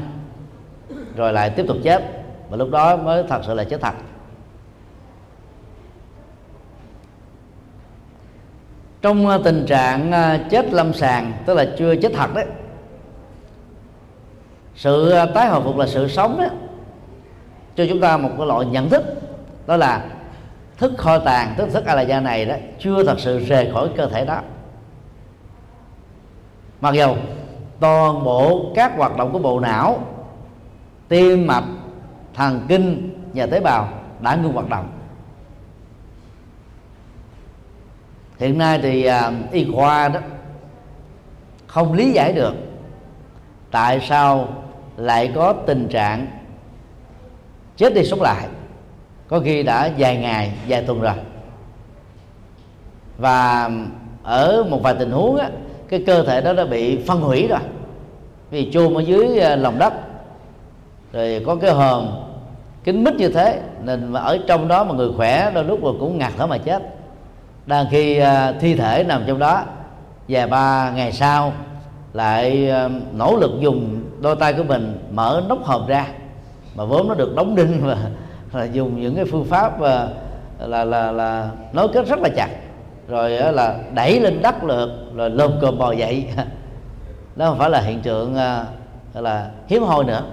[1.15, 2.03] rồi lại tiếp tục chết.
[2.49, 3.93] Và lúc đó mới thật sự là chết thật.
[9.01, 12.45] Trong ờ, tình trạng ờ, chết lâm sàng, tức là chưa chết thật đấy,
[14.75, 16.47] sự ờ, tái hồi phục là sự sống đó,
[17.75, 19.03] cho chúng ta một cái loại nhận thức,
[19.67, 20.05] đó là
[20.77, 23.89] thức kho tàng tức thức a la gia này đó, chưa thật sự rời khỏi
[23.97, 24.41] cơ thể đó.
[26.81, 27.15] Mặc dù
[27.79, 29.99] toàn bộ các hoạt động của bộ não,
[31.07, 31.63] tim, mạch,
[32.33, 34.98] thần kinh và tế bào đã ngưng hoạt động.
[38.39, 40.19] Hiện nay thì à, y khoa đó
[41.67, 42.53] không lý giải được
[43.71, 44.47] tại sao
[44.97, 46.27] lại có tình trạng
[47.77, 48.47] chết đi sống lại.
[49.27, 51.13] Có khi đã vài ngày vài tuần rồi.
[53.17, 53.69] Và
[54.23, 55.49] ở một vài tình huống á,
[55.89, 57.59] cái cơ thể đó đã bị phân hủy rồi.
[58.49, 59.93] Vì chôn ở dưới à, lòng đất.
[61.13, 62.07] Rồi có cái hòm
[62.83, 65.89] kính mít như thế nên mà ở trong đó mà người khỏe đôi lúc mà
[65.99, 66.98] cũng ngạt thở mà chết
[67.65, 68.25] đang khi uh,
[68.59, 69.63] thi thể nằm trong đó
[70.27, 71.53] vài ba ngày sau
[72.13, 76.07] lại uh, nỗ lực dùng đôi tay của mình mở nắp hộp ra
[76.75, 77.97] mà vốn nó được đóng đinh và
[78.53, 79.81] là dùng những cái phương pháp uh,
[80.59, 82.49] là là là nối kết rất là chặt.
[83.07, 86.25] Rồi uh, là đẩy lên đất lượt rồi lồm cồm bò dậy.
[87.35, 90.23] Đó không phải là hiện tượng uh, là hiếm hoi nữa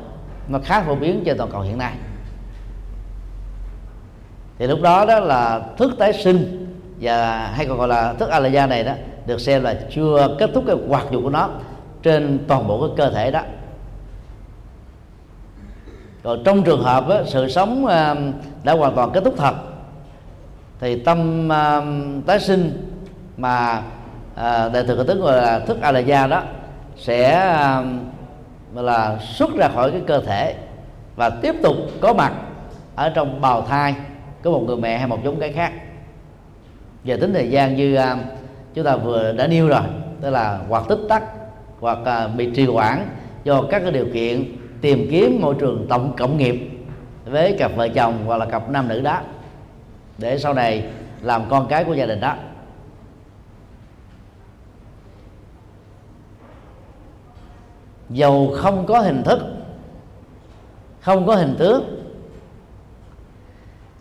[0.49, 1.93] nó khá phổ biến trên toàn cầu hiện nay.
[4.59, 6.66] Thì lúc đó đó là thức tái sinh
[7.01, 8.93] và hay còn gọi là thức alaya này đó
[9.27, 11.49] được xem là chưa kết thúc cái hoạt dụng của nó
[12.03, 13.41] trên toàn bộ cái cơ thể đó.
[16.23, 17.87] Còn trong trường hợp đó, sự sống
[18.65, 19.55] đã hoàn toàn kết thúc thật
[20.81, 21.49] thì tâm
[22.27, 22.93] tái sinh
[23.37, 23.83] mà
[24.35, 26.43] ờ, đại thừa tướng gọi là thức alaya đó
[26.97, 27.53] sẽ
[28.75, 30.55] là xuất ra khỏi cái cơ thể
[31.17, 32.33] và tiếp tục có mặt
[32.95, 33.95] ở trong bào thai
[34.45, 35.73] của một người mẹ hay một giống cái khác
[37.07, 38.19] về tính thời gian như uh,
[38.75, 39.83] chúng ta vừa đã nêu rồi
[40.21, 41.23] tức là hoặc tích tắc
[41.81, 43.07] hoặc uh, bị trì hoãn
[43.45, 46.71] do các cái điều kiện tìm kiếm môi trường tổng cộng nghiệp
[47.25, 49.21] với cặp vợ chồng hoặc là cặp nam nữ đó.
[50.19, 50.85] Để sau này
[51.23, 52.37] làm con cái của gia đình đó.
[58.11, 59.41] Dầu không có hình thức
[61.01, 62.03] không có hình tướng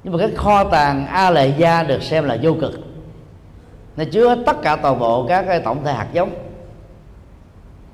[0.03, 2.84] nhưng mà cái kho tàng a lệ gia được xem là vô cực
[3.97, 6.29] nó chứa tất cả toàn bộ các cái tổng thể hạt giống.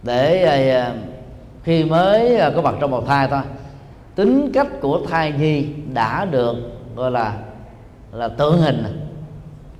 [0.04, 0.94] Để à, à,
[1.64, 3.42] khi mới à, có mặt trong bào thai thôi.
[4.16, 6.56] Tính cách của thai nhi đã được
[6.96, 7.38] gọi là
[8.12, 9.10] là tượng hình.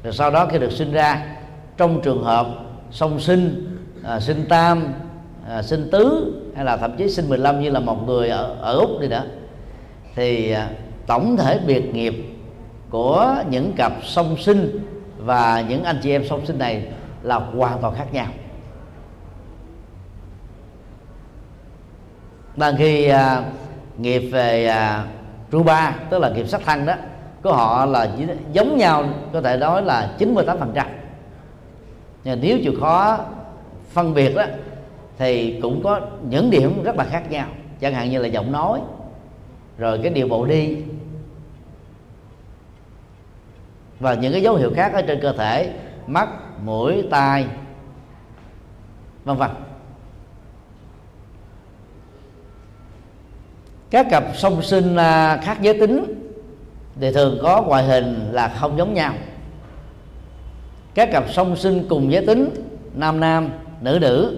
[0.04, 1.26] Rồi sau đó khi được sinh ra
[1.78, 2.48] trong trường hợp
[2.92, 4.94] song sinh à, sinh tam
[5.48, 8.76] à, sinh tứ hay là thậm chí sinh 15 như là một người ở, ở
[8.76, 9.24] úc đi nữa
[10.16, 10.70] thì à,
[11.08, 12.14] tổng thể biệt nghiệp
[12.90, 14.80] của những cặp song sinh
[15.24, 16.88] và những anh chị em song sinh này
[17.24, 18.28] là hoàn toàn khác nhau.
[22.56, 23.44] Đang khi à,
[23.98, 25.06] nghiệp về à,
[25.52, 26.94] ruba tức là nghiệp sắc thân đó
[27.44, 28.10] của họ là
[28.52, 30.88] giống nhau có thể nói là 98 phần trăm.
[32.24, 33.18] Nhưng nếu chịu khó
[33.90, 34.44] phân biệt đó
[35.18, 37.48] thì cũng có những điểm rất là khác nhau.
[37.80, 38.80] Chẳng hạn như là giọng nói
[39.78, 40.78] rồi cái điều bộ đi
[44.02, 45.74] và những cái dấu hiệu khác ở trên cơ thể,
[46.08, 46.30] mắt,
[46.64, 47.46] mũi, tai,
[49.24, 49.50] vân vân.
[53.90, 56.04] Các cặp song sinh à, khác giới tính
[57.00, 59.14] thì thường có ngoại hình là không giống nhau.
[60.94, 62.50] Các cặp song sinh cùng giới tính,
[62.94, 63.50] nam nam,
[63.82, 64.38] nữ nữ,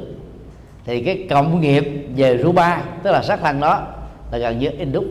[0.86, 3.88] thì cái cộng nghiệp về ruba tức là sát thân đó,
[4.32, 5.06] là gần như in đúc.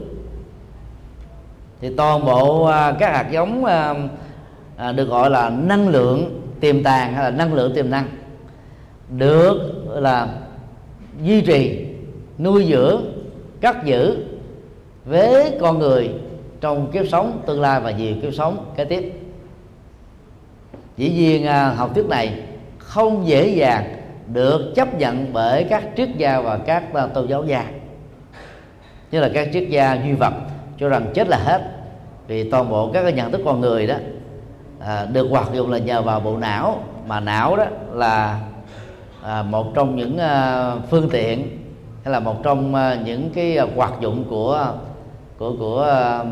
[1.81, 3.95] Thì toàn bộ à, các hạt giống à,
[4.83, 8.09] à, được gọi là năng lượng tiềm tàng hay là năng lượng tiềm năng
[9.09, 10.29] được là
[11.23, 11.87] duy trì
[12.39, 13.03] nuôi dưỡng
[13.61, 14.17] cắt giữ
[15.05, 16.11] với con người
[16.61, 19.13] trong kiếp sống tương lai và nhiều kiếp sống kế tiếp.
[20.97, 22.43] Dĩ nhiên à, học thuyết này
[22.79, 23.97] không dễ dàng
[24.33, 27.71] được chấp nhận bởi các triết gia và các à, tôn giáo gia.
[29.11, 30.33] Như là các triết gia duy vật
[30.79, 31.63] cho rằng chết là hết
[32.27, 33.97] vì toàn bộ các cái nhận thức con người đó
[34.87, 36.83] à, được hoạt dụng là nhờ vào bộ não.
[37.07, 38.41] Mà não đó là
[39.23, 41.59] à, một trong những à, phương tiện
[42.05, 44.67] hay là một trong à, những cái hoạt dụng của
[45.39, 46.25] của của à,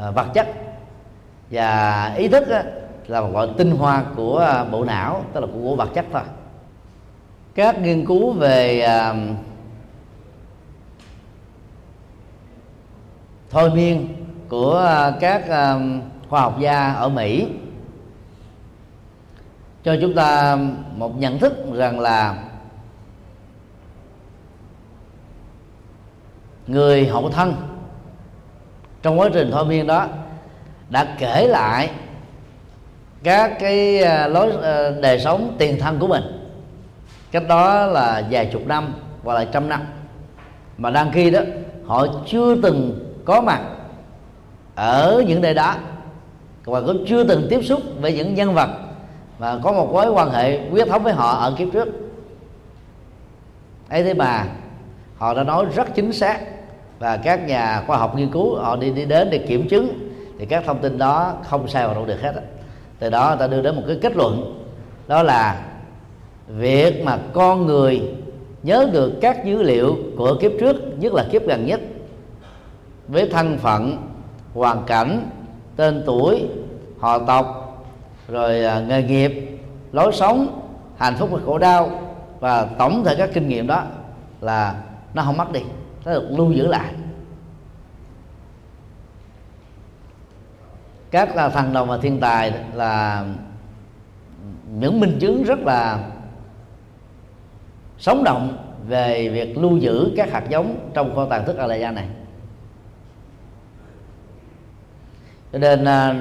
[0.00, 0.46] à, vật chất.
[1.50, 2.64] Và ý thức á,
[3.06, 6.22] là một loại tinh hoa của à, bộ não tức là của vật chất thôi.
[7.54, 9.14] Các nghiên cứu về à,
[13.50, 14.08] thôi miên
[14.48, 15.78] của à, các à,
[16.32, 17.46] khoa học gia ở Mỹ,
[19.84, 20.58] cho chúng ta
[20.96, 22.44] một nhận thức rằng là
[26.66, 27.54] người hậu thân
[29.02, 30.06] trong quá trình thôi miên đó
[30.88, 31.90] đã kể lại
[33.22, 36.22] các cái à, lối à, đời sống tiền thân của mình.
[37.32, 39.82] Cách đó là vài chục năm hoặc là trăm năm.
[40.78, 41.40] Mà đang khi đó,
[41.86, 43.62] họ chưa từng có mặt
[44.74, 45.76] ở những nơi đó
[46.64, 48.70] và cũng chưa từng tiếp xúc với những nhân vật
[49.38, 51.88] và có một mối quan hệ huyết thống với họ ở kiếp trước.
[53.88, 54.46] Ấy thế mà,
[55.16, 56.40] họ đã nói rất chính xác
[56.98, 60.46] và các nhà khoa học nghiên cứu, họ đi đi đến để kiểm chứng thì
[60.46, 62.32] các thông tin đó không sai vào đâu được hết
[62.98, 64.62] từ đó người ta đưa đến một cái kết luận,
[65.08, 65.62] đó là
[66.48, 68.02] việc mà con người
[68.62, 71.80] nhớ được các dữ liệu của kiếp trước, nhất là kiếp gần nhất,
[73.08, 73.96] với thân phận,
[74.54, 75.30] hoàn cảnh
[75.76, 76.48] tên tuổi,
[76.98, 77.76] họ tộc,
[78.28, 79.58] rồi à, nghề nghiệp,
[79.92, 81.90] lối sống, hạnh phúc và khổ đau.
[82.40, 83.84] Và tổng thể các kinh nghiệm đó
[84.40, 84.82] là
[85.14, 85.60] nó không mất đi,
[86.04, 86.92] nó được lưu giữ lại.
[91.10, 93.24] Các là thần đồng và thiên tài là
[94.70, 95.98] những minh chứng rất là
[97.98, 98.58] sống động
[98.88, 102.08] về việc lưu giữ các hạt giống trong kho tàng thức a này.
[105.52, 106.14] Cho nên à,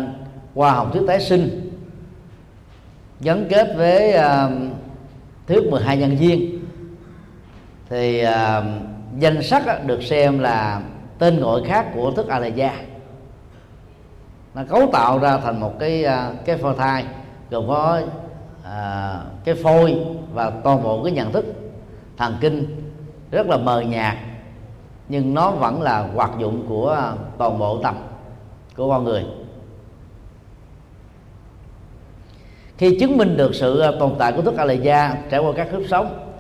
[0.53, 1.71] qua học thuyết tái sinh
[3.19, 4.51] gắn kết với uh,
[5.47, 6.65] thuyết 12 nhân viên
[7.89, 8.63] thì uh,
[9.19, 10.81] danh sách uh, được xem là
[11.19, 12.75] tên gọi khác của thức a la gia
[14.53, 17.05] nó cấu tạo ra thành một cái uh, cái phôi thai
[17.49, 18.01] gồm có
[18.61, 21.45] uh, cái phôi và toàn bộ cái nhận thức.
[22.17, 22.91] Thần kinh
[23.31, 24.15] rất là mờ nhạt
[25.09, 27.95] nhưng nó vẫn là hoạt dụng của toàn bộ tâm
[28.75, 29.25] của con người.
[32.77, 35.67] Khi chứng minh được sự à, tồn tại của thức a gia trải qua các
[35.71, 36.31] kiếp sống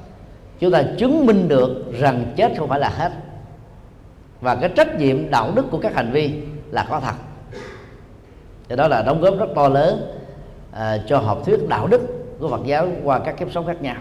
[0.59, 3.11] chúng ta chứng minh được rằng chết không phải là hết.
[4.41, 7.13] Và cái trách nhiệm đạo đức của các hành vi là có thật.
[8.69, 10.21] Thì đó là đóng góp rất to lớn
[10.71, 12.01] à, cho học thuyết đạo đức
[12.39, 13.95] của Phật giáo qua các kiếp sống khác nhau.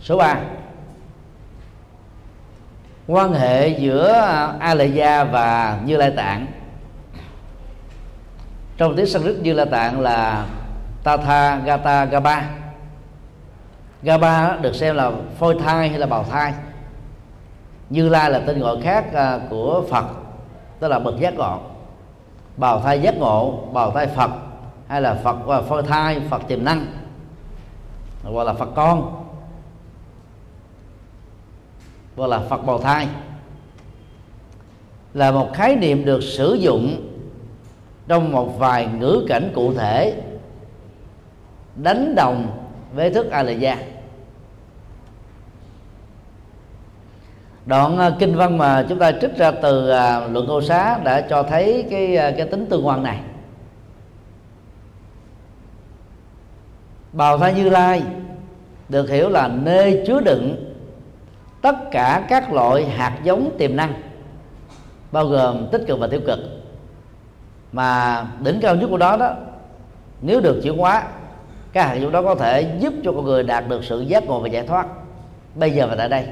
[0.00, 0.40] Số 3
[3.06, 6.46] quan hệ giữa à, a lệ gia và như lai tạng
[8.76, 10.46] trong tiếng sanskrit như La tạng là
[11.02, 12.50] Tatha Gata Gaba.
[14.02, 16.52] Gaba được xem là phôi thai hay là bào thai.
[17.90, 20.04] Như Lai là tên gọi khác à, của Phật
[20.80, 21.60] Tức là bậc giác ngộ.
[22.56, 24.30] Bào thai giác ngộ, bào thai Phật
[24.88, 26.86] Hay là Phật và phôi thai, Phật tiềm năng
[28.32, 29.24] gọi là Phật con
[32.16, 33.08] gọi là Phật bào thai.
[35.14, 37.13] Là một khái niệm được sử dụng
[38.08, 40.22] trong một vài ngữ cảnh cụ thể
[41.76, 42.46] đánh đồng
[42.94, 43.76] với thức a la gia
[47.66, 51.20] đoạn à, kinh văn mà chúng ta trích ra từ à, luận câu xá đã
[51.20, 53.20] cho thấy cái à, cái tính tương quan này.
[57.12, 58.02] Bào thai như lai
[58.88, 60.74] được hiểu là nơi chứa đựng
[61.62, 63.94] tất cả các loại hạt giống tiềm năng,
[65.12, 66.38] bao gồm tích cực và tiêu cực
[67.74, 69.34] mà đỉnh cao nhất của đó đó,
[70.22, 71.04] nếu được chuyển hóa
[71.72, 74.40] các hạt giống đó có thể giúp cho con người đạt được sự giác ngộ
[74.40, 74.86] và giải thoát.
[75.54, 76.26] Bây giờ và tại đây.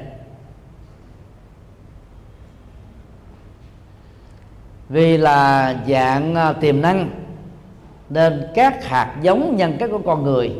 [4.88, 7.10] Vì là dạng à, tiềm năng,
[8.10, 10.52] nên các hạt giống nhân cách của con người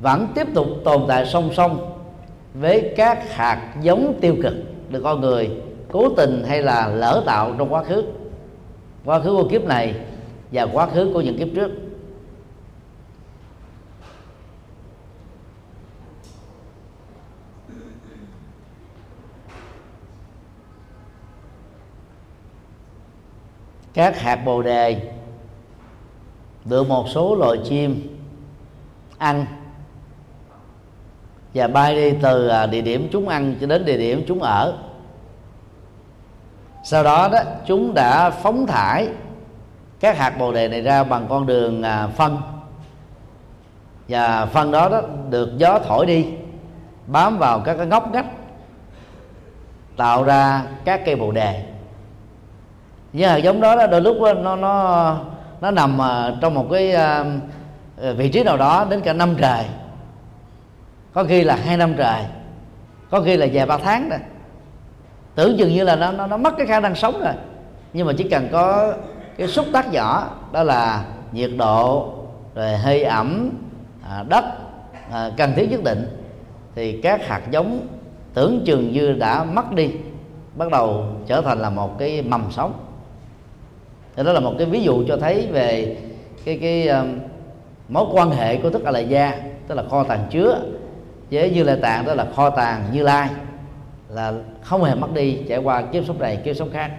[0.00, 2.00] vẫn tiếp tục tồn tại song song
[2.54, 4.54] với các hạt giống tiêu cực
[4.88, 5.50] được con người
[5.92, 8.04] cố tình hay là lỡ tạo trong quá khứ
[9.04, 9.94] quá khứ của kiếp này
[10.52, 11.70] và quá khứ của những kiếp trước.
[23.94, 25.12] Các hạt bồ đề
[26.64, 28.18] được một số loài chim,
[29.18, 29.46] ăn
[31.54, 34.89] và bay đi từ à, địa điểm chúng ăn cho đến địa điểm chúng ở
[36.82, 39.08] sau đó đó chúng đã phóng thải
[40.00, 42.38] các hạt bồ đề này ra bằng con đường à, phân.
[44.08, 45.00] Và phân đó đó
[45.30, 46.26] được gió thổi đi
[47.06, 48.26] bám vào các cái ngóc ngách
[49.96, 51.64] tạo ra các cây bồ đề.
[53.12, 55.16] Những hạt giống đó, đó đôi lúc đó, nó nó
[55.60, 57.24] nó nằm à, trong một cái à,
[58.16, 59.64] vị trí nào đó đến cả năm trời.
[61.12, 62.24] Có khi là hai năm trời
[63.10, 64.18] có khi là vài ba tháng rồi
[65.40, 67.32] tưởng chừng như là nó, nó nó mất cái khả năng sống rồi.
[67.92, 68.94] Nhưng mà chỉ cần có
[69.36, 72.12] cái xúc tác nhỏ đó là nhiệt độ
[72.54, 73.50] rồi hơi ẩm
[74.08, 74.44] à, đất
[75.12, 76.06] à, cần thiết nhất định
[76.74, 77.86] thì các hạt giống
[78.34, 79.90] tưởng chừng như đã mất đi
[80.56, 82.72] bắt đầu trở thành là một cái mầm sống.
[84.16, 85.96] Thì đó là một cái ví dụ cho thấy về
[86.44, 87.18] cái cái um,
[87.88, 90.58] mối quan hệ của thức a la gia tức là kho tàng chứa
[91.30, 93.28] với như lai tạng đó là kho tàng như lai
[94.12, 94.32] là
[94.62, 96.90] không hề mất đi trải qua kiếp sống này kiếp sống khác.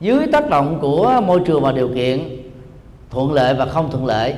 [0.00, 2.42] Dưới tác động của môi trường và điều kiện
[3.10, 4.34] thuận lợi và không thuận lợi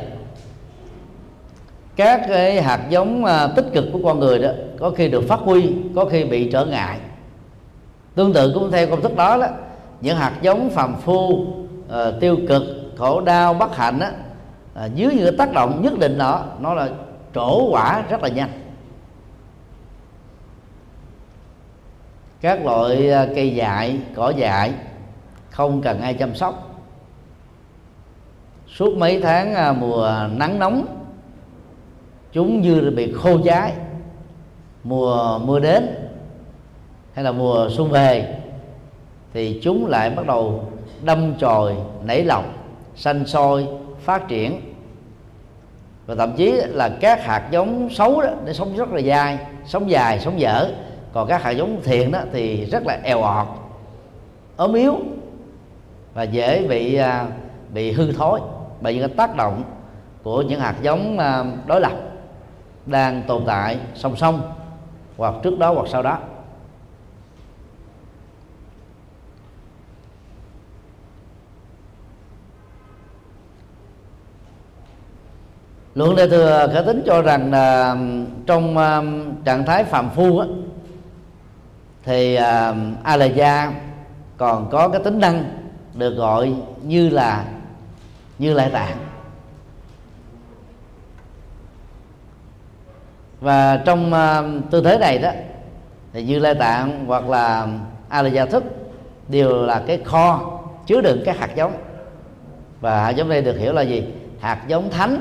[1.97, 5.41] các cái hạt giống à, tích cực của con người đó có khi được phát
[5.41, 6.99] huy có khi bị trở ngại.
[8.15, 9.47] Tương tự cũng theo công thức đó đó
[10.01, 11.47] những hạt giống phàm phu uh,
[12.21, 12.63] tiêu cực
[12.97, 14.15] khổ đau bất hạnh đó, uh,
[14.75, 16.89] à, dưới những tác động nhất định đó nó là
[17.35, 18.51] trổ quả rất là nhanh.
[22.45, 24.73] Các loại ờ, cây dại, cỏ dại
[25.51, 26.81] không cần ai chăm sóc.
[28.67, 30.87] Suốt mấy tháng ờ, mùa nắng nóng,
[32.33, 33.73] chúng như bị khô cháy
[34.83, 35.89] mùa mưa đến
[37.15, 38.37] hay là mùa xuân về
[39.33, 40.73] thì chúng lại bắt đầu
[41.03, 41.75] đâm chồi,
[42.05, 42.45] nảy lọc,
[42.97, 43.67] xanh sôi,
[44.01, 44.61] phát triển.
[46.07, 49.91] Và thậm chí là các hạt giống xấu đó để sống rất là dài sống
[49.91, 50.71] dài, sống dở
[51.15, 53.47] còn các hạt giống thiện đó thì rất là eo ọt
[54.57, 54.95] ốm yếu
[56.15, 57.27] và dễ bị à,
[57.73, 58.41] bị hư thối
[58.81, 59.63] bởi những cái tác động
[60.23, 61.93] của những hạt giống à, đối lập
[62.87, 64.53] đang tồn tại song song
[65.17, 66.19] hoặc trước đó hoặc sau đó.
[75.95, 77.97] Luận đại thừa khả tính cho rằng là
[78.47, 79.03] trong à,
[79.45, 80.47] trạng thái phạm phu á,
[82.05, 83.73] thì à, uh, Alaya
[84.37, 85.45] còn có cái tính năng
[85.95, 87.45] được gọi như là
[88.39, 88.97] như lai tạng.
[93.41, 95.31] Và trong uh, tư thế này đó
[96.13, 97.67] thì như lai tạng hoặc là
[98.09, 98.65] a la gia thức
[99.29, 101.73] đều là cái kho chứa đựng các hạt giống.
[102.81, 104.05] Và hạt giống đây được hiểu là gì?
[104.41, 105.21] Hạt giống thánh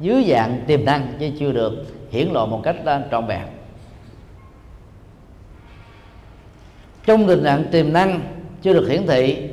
[0.00, 1.72] dưới dạng tiềm năng chứ chưa được
[2.10, 3.53] hiển lộ một cách uh, trọn vẹn.
[7.06, 8.20] Trong tình trạng tiềm năng
[8.62, 9.48] chưa được hiển thị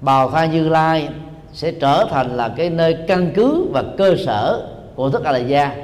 [0.00, 1.08] bào thai như lai
[1.52, 5.38] sẽ trở thành là cái nơi căn cứ và cơ sở của thức a la
[5.38, 5.76] gia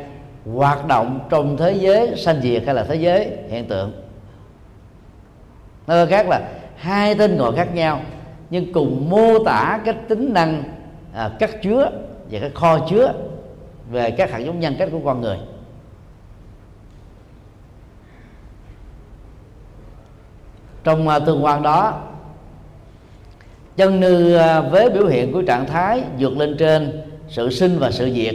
[0.53, 3.93] hoạt động trong thế giới sanh diệt hay là thế giới hiện tượng.
[5.87, 8.01] Nói khác là hai tên gọi khác nhau
[8.51, 10.63] nhưng cùng mô tả cái tính năng
[11.15, 11.91] à, cắt chứa
[12.31, 13.13] và cái kho chứa
[13.91, 15.39] về các hạt giống nhân cách của con người.
[20.85, 22.01] Trong uh, tương quan đó
[23.76, 27.91] chân nư uh, với biểu hiện của trạng thái vượt lên trên sự sinh và
[27.91, 28.35] sự diệt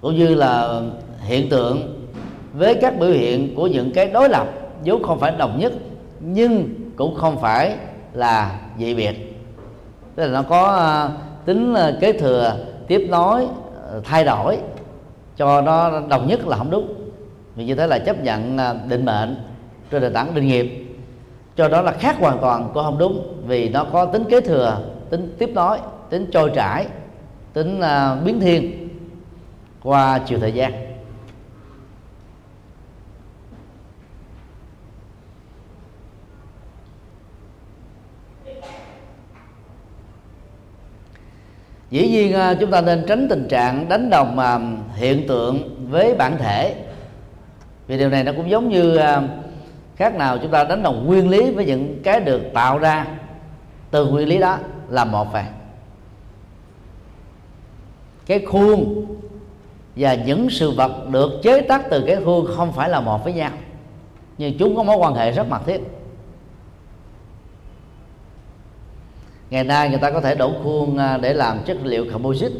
[0.00, 0.80] cũng như là
[1.20, 2.06] hiện tượng
[2.52, 4.46] với các biểu hiện của những cái đối lập
[4.84, 5.72] vốn không phải đồng nhất
[6.20, 7.76] nhưng cũng không phải
[8.12, 9.36] là dị biệt.
[10.14, 12.56] Tức là nó có uh, tính à, kế thừa
[12.86, 13.46] tiếp nối
[14.04, 14.58] thay đổi
[15.36, 16.94] cho nó đồng nhất là không đúng.
[17.56, 18.58] Vì như thế là chấp nhận
[18.88, 19.36] định mệnh
[19.90, 20.86] trên nền tảng định nghiệp.
[21.56, 24.80] Cho đó là khác hoàn toàn cũng không đúng vì nó có tính kế thừa
[25.10, 25.78] tính tiếp nối
[26.10, 26.86] tính trôi trải
[27.52, 28.88] tính uh, biến thiên
[29.82, 30.72] qua chiều thời gian.
[41.90, 44.58] Dĩ nhiên à, chúng ta nên tránh tình trạng đánh đồng à,
[44.94, 46.74] hiện tượng với bản thể
[47.86, 48.98] vì điều này nó cũng giống như
[49.96, 53.06] khác nào chúng ta đánh đồng nguyên lý với những cái được tạo ra
[53.90, 55.44] từ nguyên lý đó là một vậy
[58.26, 59.06] cái khuôn
[59.96, 63.32] và những sự vật được chế tác từ cái khuôn không phải là một với
[63.32, 63.50] nhau,
[64.38, 65.80] nhưng chúng có mối quan hệ rất mật thiết.
[69.50, 72.54] Ngày nay người ta có thể đổ khuôn à, để làm chất liệu composite,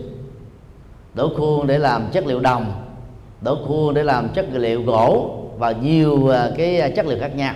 [1.14, 2.84] đổ khuôn để làm chất liệu đồng,
[3.40, 7.36] đổ khuôn để làm chất liệu gỗ và nhiều à, cái à, chất liệu khác
[7.36, 7.54] nhau.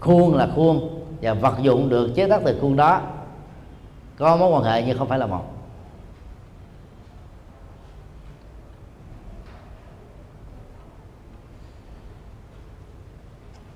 [0.00, 3.00] Khuôn là khuôn và vật dụng được chế tác từ khuôn đó.
[4.16, 5.44] Có mối quan hệ nhưng không phải là một.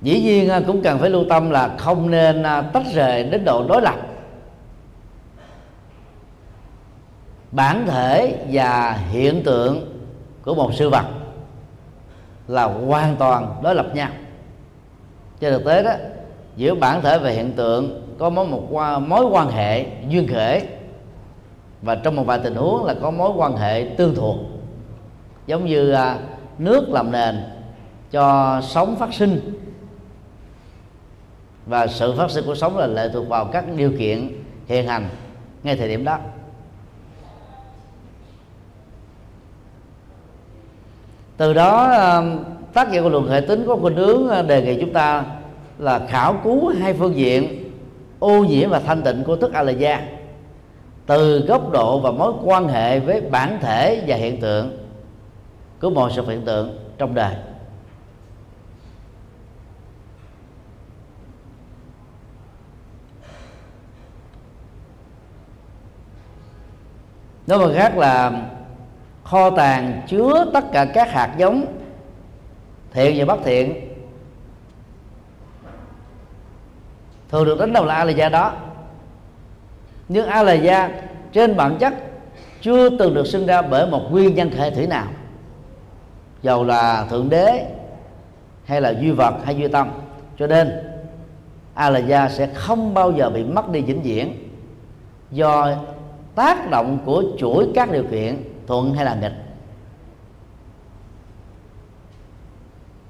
[0.02, 3.64] Dĩ nhiên à, cũng cần phải lưu tâm là không nên tách rời đến độ
[3.68, 3.96] đối lập.
[7.52, 10.02] Bản thể và hiện tượng
[10.42, 11.04] của một sự vật
[12.48, 14.08] là hoàn toàn đối lập nhau.
[15.40, 15.92] Trên thực tế đó,
[16.56, 18.72] giữa bản thể và hiện tượng có mối một
[19.06, 20.62] mối quan hệ duyên khể.
[21.82, 24.36] Và trong một vài tình huống là có mối quan hệ tương thuộc.
[25.46, 26.18] Giống như à,
[26.58, 27.36] nước làm nền
[28.10, 29.60] cho sống phát sinh.
[31.66, 35.08] Và sự phát sinh của sống là lệ thuộc vào các điều kiện hiện hành
[35.62, 36.18] ngay thời điểm đó.
[41.38, 41.94] Từ đó
[42.72, 45.24] tác giả của luận hệ tính có khuynh hướng đề nghị chúng ta
[45.78, 47.72] là khảo cứu hai phương diện
[48.18, 50.08] ô nhiễm và thanh tịnh của thức a la gia.
[51.06, 54.78] Từ góc độ và mối quan hệ với bản thể và hiện tượng
[55.80, 57.34] của mọi sự hiện tượng trong đời.
[67.46, 68.42] Nói một khác là
[69.30, 71.64] kho tàng chứa tất cả các hạt giống,
[72.92, 73.94] thiện và bất thiện.
[77.28, 78.52] Thường được đánh đầu là a la gia đó.
[80.08, 80.90] Nhưng a la gia
[81.32, 81.94] trên bản chất
[82.60, 85.06] chưa từng được sinh ra bởi một nguyên nhân thể thủy nào.
[86.42, 87.66] Dầu là thượng đế
[88.64, 89.90] hay là duy vật hay duy tâm.
[90.38, 90.72] Cho nên
[91.74, 94.48] a la gia sẽ không bao giờ bị mất đi vĩnh viễn
[95.30, 95.68] do
[96.34, 99.32] tác động của chuỗi các điều kiện thuận hay là nghịch?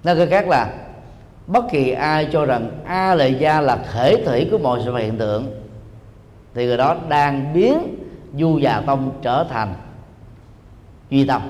[0.05, 0.75] Nói cách khác là
[1.47, 4.99] bất kỳ ai cho rằng a lệ gia là thể thủy của mọi sự vật
[4.99, 5.61] hiện tượng
[6.55, 8.05] thì người đó đang biến
[8.35, 9.75] du già tông trở thành
[11.11, 11.43] duy tâm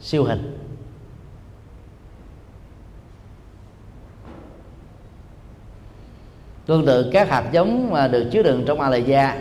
[0.00, 0.56] siêu hình.
[6.66, 9.38] Tương tự các hạt giống mà được chứa đựng trong a lệ gia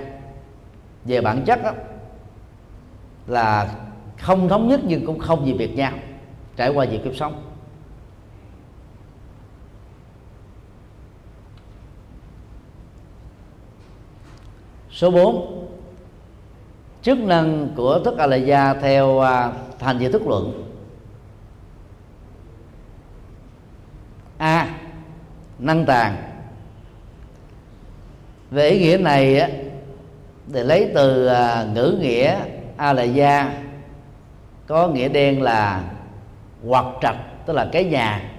[1.05, 1.71] về bản chất đó,
[3.27, 3.69] là
[4.19, 5.93] không thống nhất nhưng cũng không gì biệt nhau.
[6.55, 7.43] Trải qua nhiều kiếp sống.
[14.91, 15.67] Số 4
[17.01, 20.63] chức năng của thức a la gia theo à, thành về thức luận.
[24.37, 24.79] A.
[25.59, 26.15] Năng tàng
[28.51, 29.51] về ý nghĩa này
[30.47, 32.35] để lấy từ à, ngữ nghĩa
[32.77, 33.63] a la gia
[34.69, 35.83] có nghĩa đen là
[36.67, 38.31] hoặc trạch, tức là cái nhà,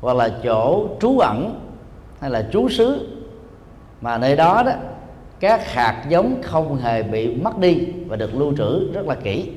[0.00, 1.60] hoặc là chỗ trú ẩn,
[2.20, 3.18] hay là trú xứ.
[4.00, 4.72] Mà nơi đó đó,
[5.40, 9.50] các hạt giống không hề bị mất đi và được lưu trữ rất là kỹ.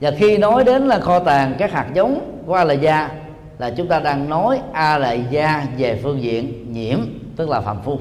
[0.00, 3.10] Và khi nói đến là kho tàng các hạt giống của a la gia,
[3.58, 6.98] là chúng ta đang nói a la gia về phương diện nhiễm,
[7.36, 7.98] tức là phàm phu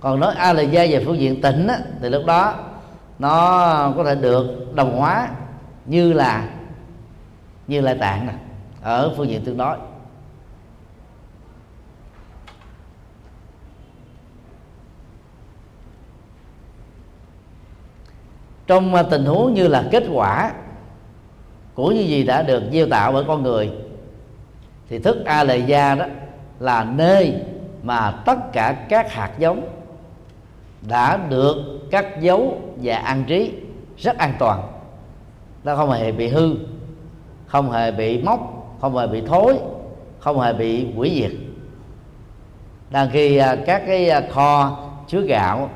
[0.00, 2.54] còn nói a la gia về phương diện tỉnh á, thì lúc đó
[3.18, 5.28] nó có thể được đồng hóa
[5.84, 6.48] như là
[7.66, 8.32] như lai tạng nè
[8.82, 9.76] ở phương diện tương đối.
[18.66, 20.52] Trong à, tình huống như là kết quả
[21.74, 23.72] của những gì đã được gieo tạo bởi con người
[24.88, 26.06] thì thức a lệ gia đó
[26.60, 27.34] là nơi
[27.82, 29.79] mà tất cả các hạt giống
[30.88, 31.56] đã được
[31.90, 33.52] cắt dấu và an trí
[33.98, 34.72] rất an toàn.
[35.64, 36.54] Nó không hề bị hư
[37.46, 38.40] không hề bị móc
[38.80, 39.58] không hề bị thối
[40.18, 41.32] không hề bị hủy diệt.
[42.90, 44.78] Đang khi à, các cái à, kho
[45.08, 45.70] chứa gạo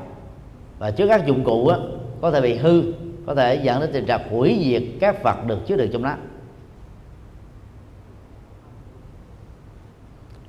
[0.79, 1.77] và chứa các dụng cụ á,
[2.21, 2.83] có thể bị hư
[3.25, 6.15] có thể dẫn đến tình trạng hủy diệt các vật được chứa đựng trong đó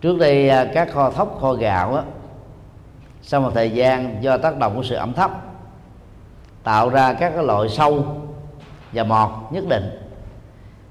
[0.01, 2.03] trước đây à, các kho thóc kho gạo á,
[3.27, 5.31] sau một thời gian do tác động của sự ẩm thấp
[6.63, 8.05] tạo ra các cái loại sâu
[8.93, 9.85] và mọt nhất định.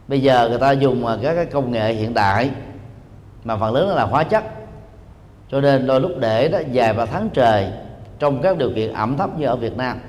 [0.08, 2.52] Bây giờ người ta dùng à, các cái công nghệ hiện đại
[3.44, 4.44] mà phần lớn là hóa chất.
[5.52, 7.72] Cho nên đôi lúc để đó dài và tháng trời
[8.20, 10.00] trong các điều kiện ẩm thấp như ở Việt Nam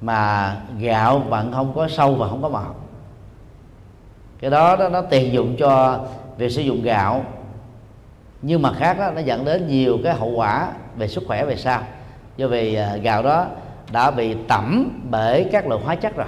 [0.00, 2.76] mà gạo bạn không có sâu và không có mọt.
[4.40, 6.00] Cái đó, đó nó tiền dụng cho
[6.38, 7.24] việc sử dụng gạo
[8.42, 11.56] nhưng mà khác đó, nó dẫn đến nhiều cái hậu quả về sức khỏe về
[11.56, 11.82] sau.
[12.36, 13.46] Do vì à, gạo đó
[13.92, 16.26] đã bị tẩm bởi các loại hóa chất rồi.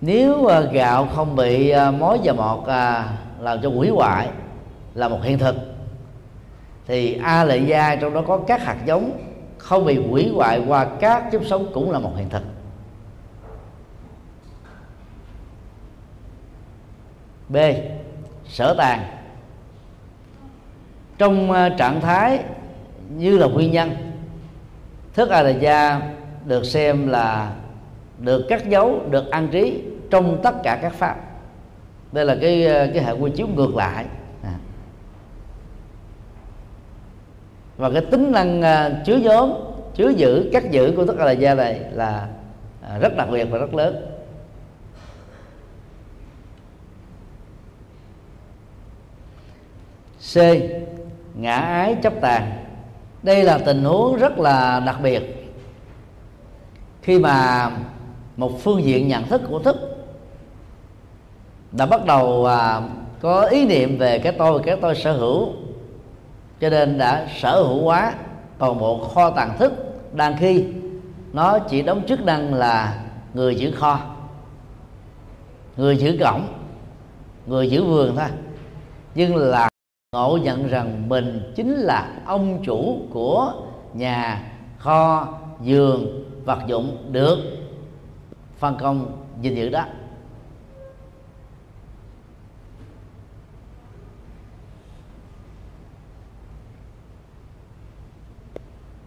[0.00, 2.68] Nếu à, gạo không bị à, mối và mọt
[3.40, 4.28] làm cho hủy hoại
[4.94, 5.56] là một hiện thực,
[6.86, 9.18] thì a lệ gia trong đó có các hạt giống
[9.58, 12.42] không bị hủy hoại qua các kiếp sống cũng là một hiện thực.
[17.54, 17.56] B.
[18.48, 19.00] Sở tàn
[21.18, 22.38] trong ờ, trạng thái
[23.16, 23.90] như là nguyên nhân,
[25.14, 26.00] thức a la gia
[26.44, 27.52] được xem là
[28.18, 31.16] được cắt dấu, được an trí trong tất cả các pháp.
[32.12, 34.04] Đây là cái ờ, cái hệ quy chiếu ngược lại.
[34.42, 34.54] À.
[37.76, 39.52] Và cái tính năng ờ, chứa nhóm,
[39.94, 42.28] chứa giữ, cắt giữ của thức a là gia này là
[43.00, 44.13] rất đặc biệt và rất lớn.
[50.32, 50.36] C.
[51.34, 52.64] Ngã ái chấp tàn.
[53.22, 55.52] Đây là tình huống rất là đặc biệt.
[57.02, 57.70] Khi mà
[58.36, 59.76] một phương diện nhận thức của thức
[61.72, 62.80] đã bắt đầu à,
[63.20, 65.48] có ý niệm về cái tôi cái tôi sở hữu
[66.60, 68.14] cho nên đã sở hữu hóa
[68.58, 69.72] toàn bộ kho tàng thức
[70.12, 70.64] đang khi
[71.32, 73.02] nó chỉ đóng chức năng là
[73.34, 74.00] người giữ kho
[75.76, 76.46] người giữ cổng
[77.46, 78.28] người giữ vườn thôi.
[79.14, 79.68] Nhưng là
[80.14, 83.52] ngộ nhận rằng mình chính là ông chủ của
[83.94, 85.28] nhà kho,
[85.60, 87.38] giường, vật dụng được
[88.58, 89.84] phân công gìn giữ đó.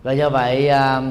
[0.03, 1.01] Và do vậy à,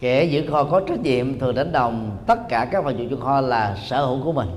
[0.00, 3.20] kẻ giữ kho có trách nhiệm thường đánh đồng tất cả các vật dụng trong
[3.20, 4.48] kho là sở hữu của mình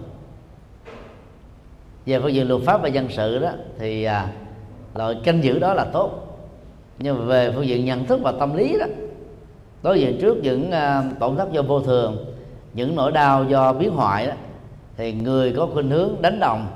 [2.05, 3.49] về phương diện luật pháp và dân sự đó
[3.79, 4.27] thì à,
[4.95, 6.21] loại canh giữ đó là tốt.
[6.99, 8.85] Nhưng mà về phương diện nhận thức và tâm lý đó
[9.83, 12.25] đối diện trước những à, tổn thất do vô thường
[12.73, 14.33] những nỗi đau do biến hoại đó
[14.97, 16.67] thì người có khuynh hướng đánh đồng.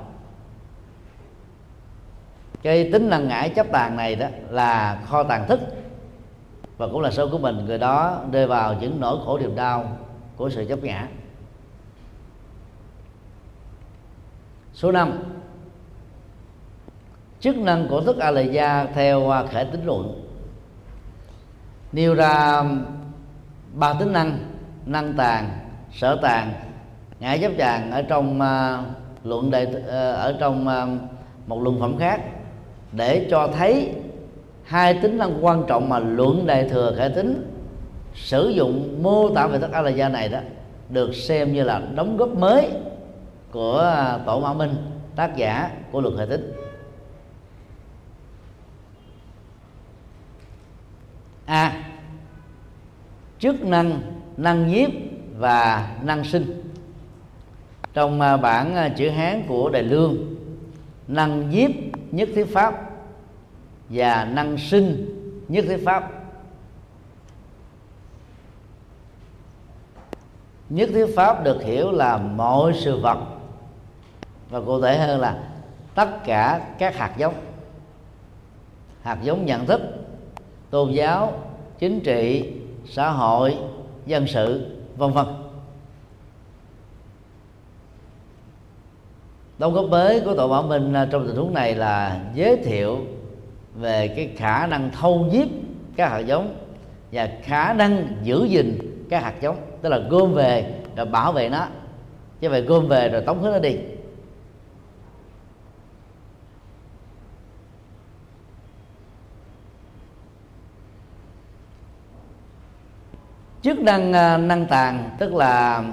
[2.62, 5.60] Cái tính năng ngãi chấp tàn này đó là kho tàn thức
[6.78, 7.64] và cũng là số của mình.
[7.66, 9.98] Người đó rơi vào những nỗi khổ niềm đau
[10.36, 11.08] của sự chấp ngã
[14.80, 15.18] số 5
[17.40, 20.24] chức năng của thức a la gia theo à, khể tính luận.
[21.92, 22.62] Nêu ra
[23.74, 24.38] ba tính năng
[24.86, 25.48] năng tàn
[25.92, 26.52] sở tàn
[27.20, 28.86] ngã chấp tràng ở trong uh,
[29.26, 31.00] luận đề uh, ở trong uh,
[31.46, 32.20] một luận phẩm khác
[32.92, 33.94] để cho thấy
[34.64, 37.52] hai tính năng quan trọng mà luận đại thừa khải tính
[38.14, 40.38] sử dụng mô tả về thức a la gia này đó
[40.88, 42.70] được xem như là đóng góp mới
[43.52, 44.74] của à, tổ mã minh
[45.16, 46.52] tác giả của luật hệ tính.
[51.46, 51.62] A.
[51.62, 51.82] À,
[53.38, 54.00] chức năng
[54.36, 54.90] năng nhiếp
[55.36, 56.72] và năng sinh.
[57.92, 60.16] Trong à, bản à, chữ hán của đại lương
[61.08, 61.70] năng nhiếp
[62.10, 62.90] nhất thiết pháp
[63.88, 65.06] và năng sinh
[65.48, 66.10] nhất thiết pháp.
[70.70, 73.39] Nhất thiết pháp được hiểu là mọi sự vật
[74.50, 75.38] và cụ thể hơn là
[75.94, 77.34] tất cả các hạt giống.
[79.02, 79.80] Hạt giống nhận thức,
[80.70, 81.32] tôn giáo,
[81.78, 82.52] chính trị,
[82.86, 83.56] xã hội,
[84.06, 85.26] dân sự, vân vân.
[89.58, 92.98] Đóng góp mới của tội bảo minh à, trong tình huống này là giới thiệu
[93.74, 95.48] về cái khả năng thâu nhiếp
[95.96, 96.54] các hạt giống
[97.12, 98.78] và khả năng giữ gìn
[99.10, 101.66] các hạt giống, tức là gom về rồi bảo vệ nó.
[102.40, 103.76] Chứ vậy gom về rồi tống hết nó đi.
[113.62, 115.84] Chức năng à, năng tàn tức là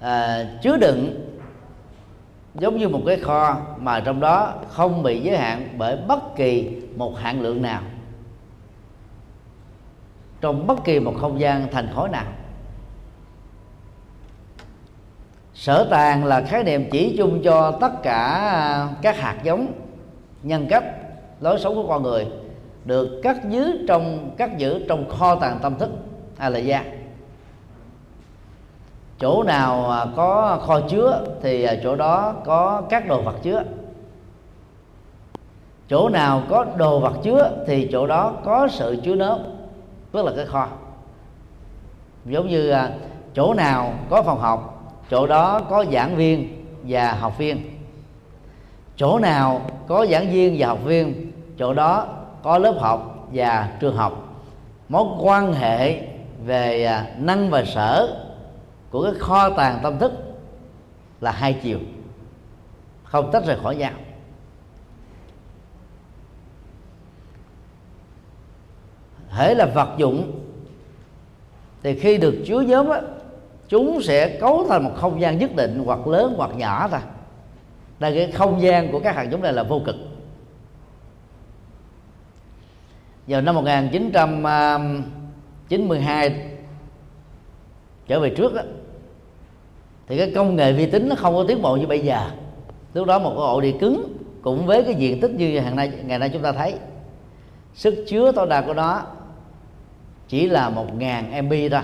[0.00, 1.26] à, chứa đựng
[2.54, 6.76] giống như một cái kho mà trong đó không bị giới hạn bởi bất kỳ
[6.96, 7.82] một hạn lượng nào.
[10.40, 12.26] Trong bất kỳ một không gian thành khối nào.
[15.54, 18.22] Sở tàng là khái niệm chỉ chung cho tất cả
[18.52, 19.72] à, các hạt giống
[20.42, 20.84] nhân cách
[21.40, 22.26] lối sống của con người
[22.84, 25.90] được cất giữ trong cất giữ trong kho tàng tâm thức
[26.40, 26.84] hay là gia
[29.18, 33.62] chỗ nào à, có kho chứa thì à, chỗ đó có các đồ vật chứa.
[35.88, 39.38] Chỗ nào có đồ vật chứa thì chỗ đó có sự chứa nớp
[40.12, 40.68] tức là cái kho.
[42.24, 42.90] Giống như à,
[43.34, 47.78] chỗ nào có phòng học, chỗ đó có giảng viên và học viên.
[48.96, 52.06] Chỗ nào có giảng viên và học viên, chỗ đó
[52.42, 54.26] có lớp học và trường học.
[54.88, 56.09] Mối quan hệ
[56.44, 58.24] về à, năng và sở
[58.90, 60.12] của cái kho tàng tâm thức
[61.20, 61.78] là hai chiều,
[63.04, 63.92] không tách rời khỏi nhau.
[69.28, 70.40] Hễ là vật dụng,
[71.82, 73.00] thì khi được chứa nhóm á,
[73.68, 77.00] chúng sẽ cấu thành một không gian nhất định, hoặc lớn hoặc nhỏ thôi.
[77.98, 79.96] Là cái không gian của các hạt giống này là vô cực.
[83.26, 84.44] Vào năm 1900
[85.78, 86.46] 1992
[88.06, 88.62] trở về trước đó,
[90.08, 92.30] thì cái công nghệ vi tính nó không có tiến bộ như bây giờ.
[92.94, 95.92] Lúc đó một cái ổ đĩa cứng cũng với cái diện tích như hàng nay
[96.04, 96.74] ngày nay chúng ta thấy.
[97.74, 99.02] Sức chứa tối đa của nó
[100.28, 101.80] chỉ là một ngàn MB thôi.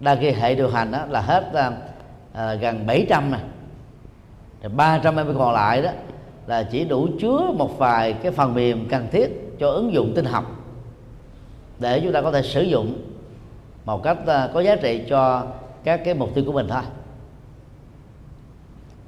[0.00, 1.72] Đa khi hệ điều hành đó là hết à,
[2.32, 3.40] à gần 700 này
[4.68, 5.90] ba trăm MB còn lại đó
[6.46, 10.24] là chỉ đủ chứa một vài cái phần mềm cần thiết cho ứng dụng tin
[10.24, 10.61] học
[11.82, 13.02] để chúng ta có thể sử dụng
[13.84, 15.46] một cách à, có giá trị cho
[15.84, 16.82] các cái mục tiêu của mình thôi.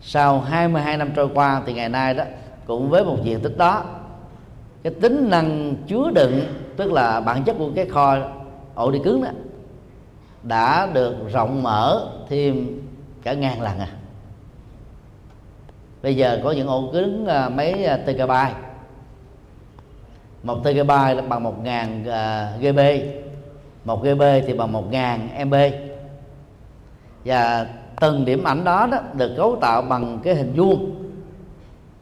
[0.00, 2.24] Sau 22 năm trôi qua thì ngày nay đó,
[2.66, 3.84] cũng với một diện tích đó,
[4.82, 6.40] cái tính năng chứa đựng,
[6.76, 8.16] tức là bản chất của cái kho
[8.74, 9.30] ổ đi cứng đó,
[10.42, 12.80] đã được rộng mở thêm
[13.22, 13.88] cả ngàn lần à.
[16.02, 18.30] Bây giờ có những ổ cứng à, mấy à, tkb
[20.44, 22.78] một TB là bằng một ngàn à, uh, GB
[23.84, 25.54] một GB thì bằng một ngàn MB
[27.24, 27.66] và
[28.00, 30.94] từng điểm ảnh đó, đó được cấu tạo bằng cái hình vuông.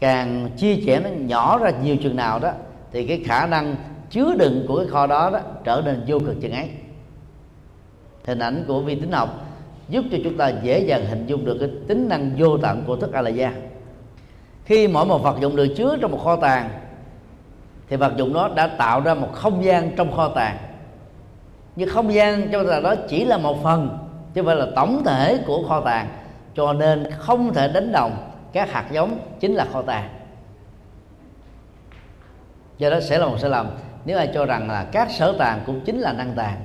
[0.00, 2.52] Càng chia sẻ nó nhỏ ra nhiều chừng nào đó
[2.92, 3.76] thì cái khả năng
[4.10, 6.70] chứa đựng của cái kho đó đó trở nên vô cực chừng ấy.
[8.24, 9.46] Hình ảnh của vi tính học
[9.88, 12.96] giúp cho chúng ta dễ dàng hình dung được cái tính năng vô tận của
[12.96, 13.52] thức a la gia
[14.64, 16.70] khi mỗi một vật dụng được chứa trong một kho tàng
[17.92, 20.56] thì vật dụng đó đã tạo ra một không gian trong kho tàng.
[21.76, 23.98] Nhưng không gian trong tàng đó chỉ là một phần
[24.34, 26.08] chứ không phải là tổng thể của kho tàng.
[26.54, 30.08] Cho nên không thể đánh đồng các hạt giống chính là kho tàng.
[32.78, 33.66] Do đó sẽ là một sai lầm.
[34.04, 36.60] Nếu ai cho rằng là các sở tàng cũng chính là năng tàng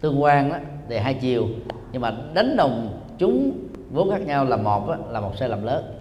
[0.00, 0.56] tương quan đó
[0.88, 1.46] thì hai chiều.
[1.92, 3.52] Nhưng mà đánh đồng chúng
[3.90, 5.97] vốn khác nhau là một đó, là một sai lầm lớn.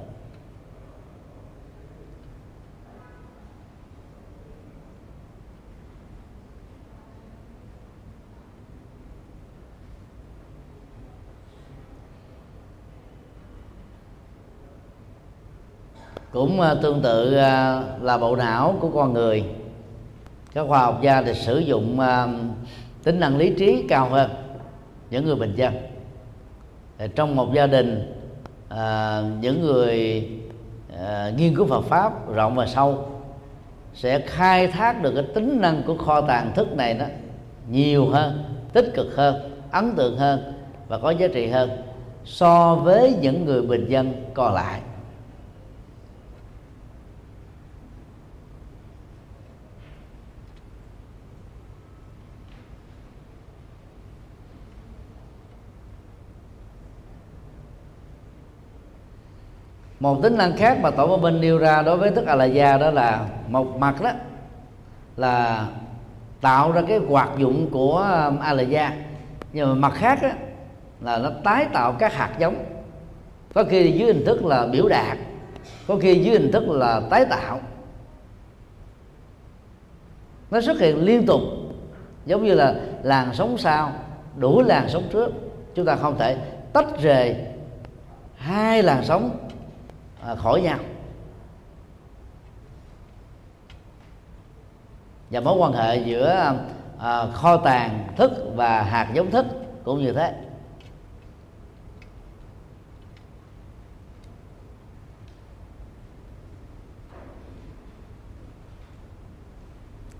[16.37, 19.43] Cũng à, tương tự à, là bộ não của con người.
[20.53, 22.27] Các khoa học gia thì sử dụng à,
[23.03, 24.29] tính năng lý trí cao hơn
[25.09, 25.73] những người bình dân.
[27.15, 28.13] Trong một gia đình
[29.41, 30.27] những người
[31.37, 33.05] nghiên cứu Phật pháp rộng và sâu
[33.93, 37.05] sẽ khai thác được cái tính năng của kho tàng thức này đó
[37.69, 39.35] nhiều hơn, tích cực hơn,
[39.71, 40.53] ấn tượng hơn
[40.87, 41.69] và có giá trị hơn
[42.25, 44.81] so với những người bình dân còn lại.
[59.99, 62.45] Một tính năng khác mà tổ ba bên nêu ra đối với thức a la
[62.45, 64.11] gia đó là một mặt đó
[65.17, 65.67] là
[66.41, 68.91] tạo ra cái hoạt dụng của um, a la gia
[69.53, 70.29] nhưng mà mặt khác đó,
[71.01, 72.65] là nó tái tạo các hạt giống.
[73.53, 75.17] Có khi dưới hình thức là biểu đạt
[75.87, 77.59] có khi dưới hình thức là tái tạo.
[80.51, 81.41] Nó xuất hiện liên tục
[82.25, 83.91] giống như là làn sóng sau
[84.35, 85.31] đủ làn sóng trước.
[85.75, 86.37] Chúng ta không thể
[86.73, 87.35] tách rời
[88.35, 89.47] hai làn sóng
[90.21, 90.79] À, khỏi nhau
[95.29, 96.53] và mối quan hệ giữa
[96.99, 99.45] à, kho tàng thức và hạt giống thức
[99.83, 100.33] cũng như thế.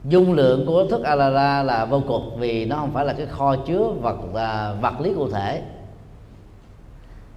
[0.04, 3.56] Dung lượng của thức alara là vô cùng vì nó không phải là cái kho
[3.56, 5.64] chứa vật à, vật lý cụ thể.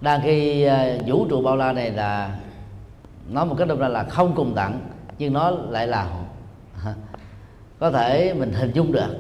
[0.01, 2.39] Đang khi à, vũ trụ bao la này là
[3.31, 4.81] nói một cách đơn giản là không cùng tặng,
[5.19, 6.11] nhưng nó lại là
[7.79, 9.17] có thể mình hình dung được,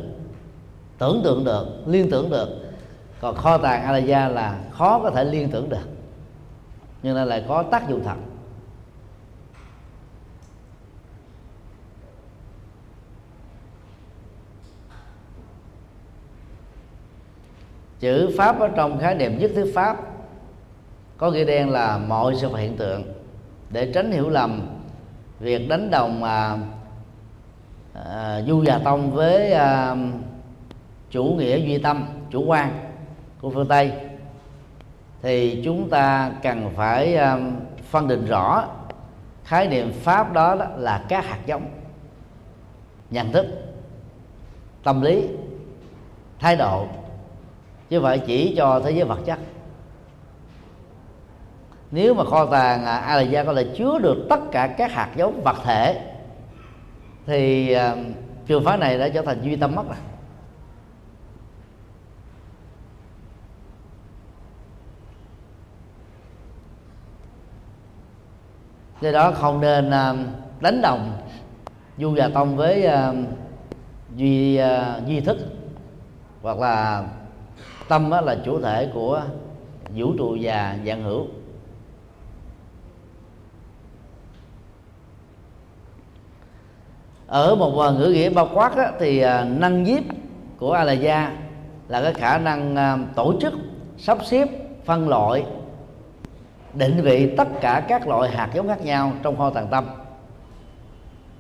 [0.98, 2.48] tưởng tượng được, liên tưởng được.
[3.20, 5.88] Còn kho tàng alaya là khó có thể liên tưởng được,
[7.02, 8.16] nhưng nó lại có tác dụng thật.
[18.00, 19.96] Chữ pháp ở trong khái niệm nhất thiết pháp
[21.18, 23.19] có nghĩa đen là mọi sự hiện tượng
[23.70, 24.60] để tránh hiểu lầm.
[25.40, 26.58] Việc đánh đồng à,
[27.94, 29.96] à, du già tông với à,
[31.10, 32.90] chủ nghĩa duy tâm chủ quan
[33.40, 33.92] của phương tây
[35.22, 37.38] thì chúng ta cần phải à,
[37.90, 38.64] phân định rõ
[39.44, 41.70] khái niệm pháp đó, đó là các hạt giống
[43.10, 43.46] nhận thức
[44.84, 45.28] tâm lý
[46.38, 46.86] thái độ
[47.88, 49.38] chứ phải chỉ cho thế giới vật chất
[51.91, 54.93] nếu mà kho tàng à, a la gia có thể chứa được tất cả các
[54.93, 56.01] hạt giống vật thể
[57.26, 57.97] thì à,
[58.47, 59.97] trường phái này đã trở thành duy tâm mất rồi.
[69.01, 70.14] Do đó không nên à,
[70.61, 71.12] đánh đồng
[71.99, 73.16] du già tông với uh,
[74.16, 75.38] duy uh, duy thức
[76.43, 77.05] hoặc là
[77.88, 79.22] tâm là chủ thể của
[79.95, 81.26] vũ trụ và dạng hữu.
[87.30, 90.02] Ở một à, ngữ nghĩa bao quát á, thì à, năng nhiếp
[90.58, 91.36] của a la gia
[91.88, 93.52] là cái khả năng à, tổ chức
[93.98, 94.48] sắp xếp
[94.84, 95.44] phân loại
[96.74, 99.86] định vị tất cả các loại hạt giống khác nhau trong kho tàng tâm.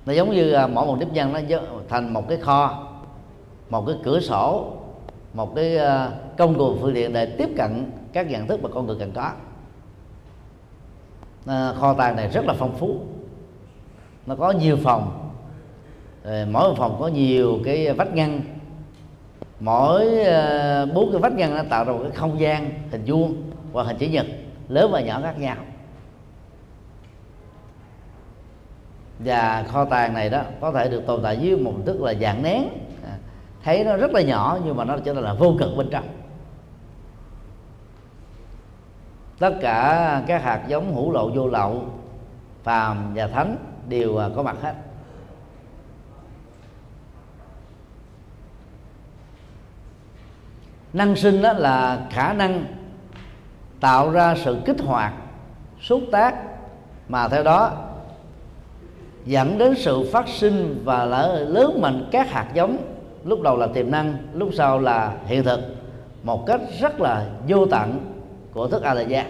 [0.06, 1.40] Nó giống như mỗi một nếp nhân nó
[1.88, 2.86] thành một cái kho
[3.70, 4.72] một cái cửa sổ
[5.34, 5.78] một cái
[6.38, 9.32] công cụ phương tiện để tiếp cận các nhận thức mà con người cần có.
[11.80, 13.00] Kho tàng này rất là phong phú.
[14.26, 15.29] Nó có nhiều phòng
[16.30, 18.40] Ờ, mỗi một phòng có nhiều cái vách ngăn.
[19.60, 23.42] Mỗi ờ, bốn cái vách ngăn nó tạo ra một cái không gian hình vuông
[23.72, 24.26] hoặc hình chữ nhật,
[24.68, 25.56] lớn và nhỏ khác nhau.
[29.18, 32.42] Và kho tàng này đó có thể được tồn tại dưới một tức là dạng
[32.42, 32.62] nén.
[33.04, 33.16] À,
[33.64, 36.08] thấy nó rất là nhỏ nhưng mà nó trở thành là vô cực bên trong.
[39.38, 41.84] Tất cả các hạt giống hữu lậu, vô lậu,
[42.62, 43.56] phàm và thánh
[43.88, 44.74] đều à, có mặt hết.
[50.92, 52.64] Năng sinh đó là khả năng
[53.80, 55.12] tạo ra sự kích hoạt,
[55.80, 56.34] xúc tác
[57.08, 57.72] mà theo đó
[59.24, 61.04] dẫn đến sự phát sinh và
[61.48, 62.76] lớn mạnh các hạt giống.
[63.24, 65.60] Lúc đầu là tiềm năng, lúc sau là hiện thực.
[66.22, 68.12] Một cách rất là vô tận
[68.52, 69.24] của thức a la gia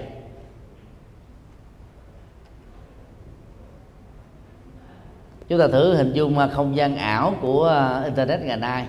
[5.48, 8.86] chúng ta thử hình dung không gian ảo của internet ngày nay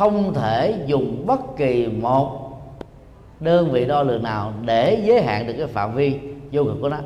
[0.00, 2.50] không thể dùng bất kỳ một
[3.40, 6.18] đơn vị đo lường nào để giới hạn được cái phạm vi
[6.52, 6.98] vô cực của nó.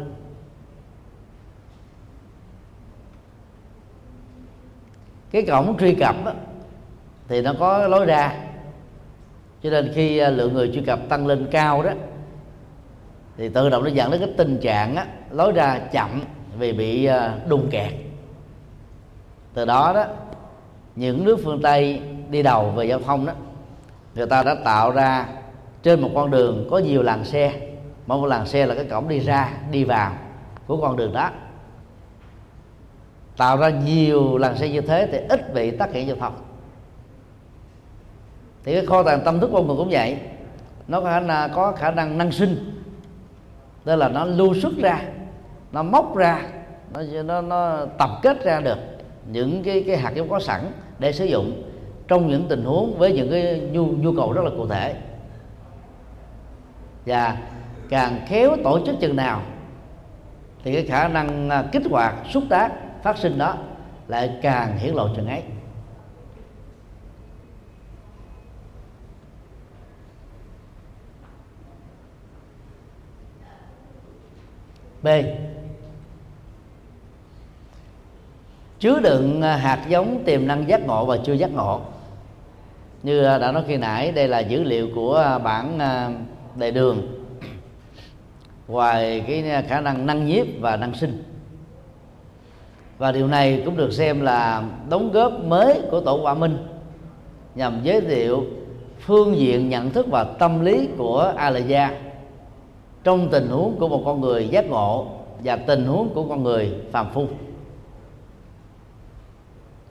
[5.31, 6.33] Cái cổng truy cập đó,
[7.29, 8.35] thì nó có lối ra.
[9.63, 11.91] Cho nên khi à, lượng người truy cập tăng lên cao đó
[13.37, 16.23] thì tự động nó dẫn đến cái tình trạng á, lối ra chậm
[16.59, 17.93] vì bị à, đùng kẹt.
[19.55, 20.05] Từ đó đó
[20.97, 23.33] những nước phương tây đi đầu về giao thông đó
[24.15, 25.27] người ta đã tạo ra
[25.83, 27.53] trên một con đường có nhiều làn xe
[28.07, 30.13] mỗi một làn xe là cái cổng đi ra đi vào
[30.67, 31.31] của con đường đó.
[33.37, 36.35] Tạo ra nhiều làn xe như thế thì ít bị tắc nghẽn giao thông.
[38.65, 40.19] Thì cái kho tàng tâm thức con người cũng vậy
[40.89, 42.81] nó có khả năng, có khả năng năng sinh
[43.85, 45.03] tức là nó lưu xuất ra
[45.73, 46.43] nó móc ra
[46.95, 48.79] nó nó, nó tập kết ra được
[49.27, 50.61] những cái cái hạt giống có sẵn
[50.99, 51.63] để sử dụng
[52.09, 54.95] trong những tình huống với những cái nhu nhu cầu rất là cụ thể.
[57.07, 57.39] Và
[57.89, 59.43] càng khéo tổ chức chừng nào,
[60.65, 63.57] thì cái khả năng à, kích hoạt, xúc tác, phát sinh đó
[64.09, 65.43] lại càng hiển lộ chừng ấy.
[75.03, 75.09] B.
[78.79, 81.81] Chứa đựng à, hạt giống tiềm năng giác ngộ và chưa giác ngộ
[83.05, 86.11] như à, đã nói khi nãy, đây là dữ liệu của à, bản à,
[86.57, 87.03] đề đường.
[88.69, 91.23] Ngoài cái khả năng năng nhiếp và năng sinh.
[92.99, 96.57] Và điều này cũng được xem là đóng góp mới của tổ quả minh
[97.55, 98.45] nhằm giới thiệu
[99.01, 102.01] phương diện nhận thức và tâm lý của a la gia
[103.05, 105.07] trong tình huống của một con người giác ngộ
[105.45, 107.27] và tình huống của con người phàm phu.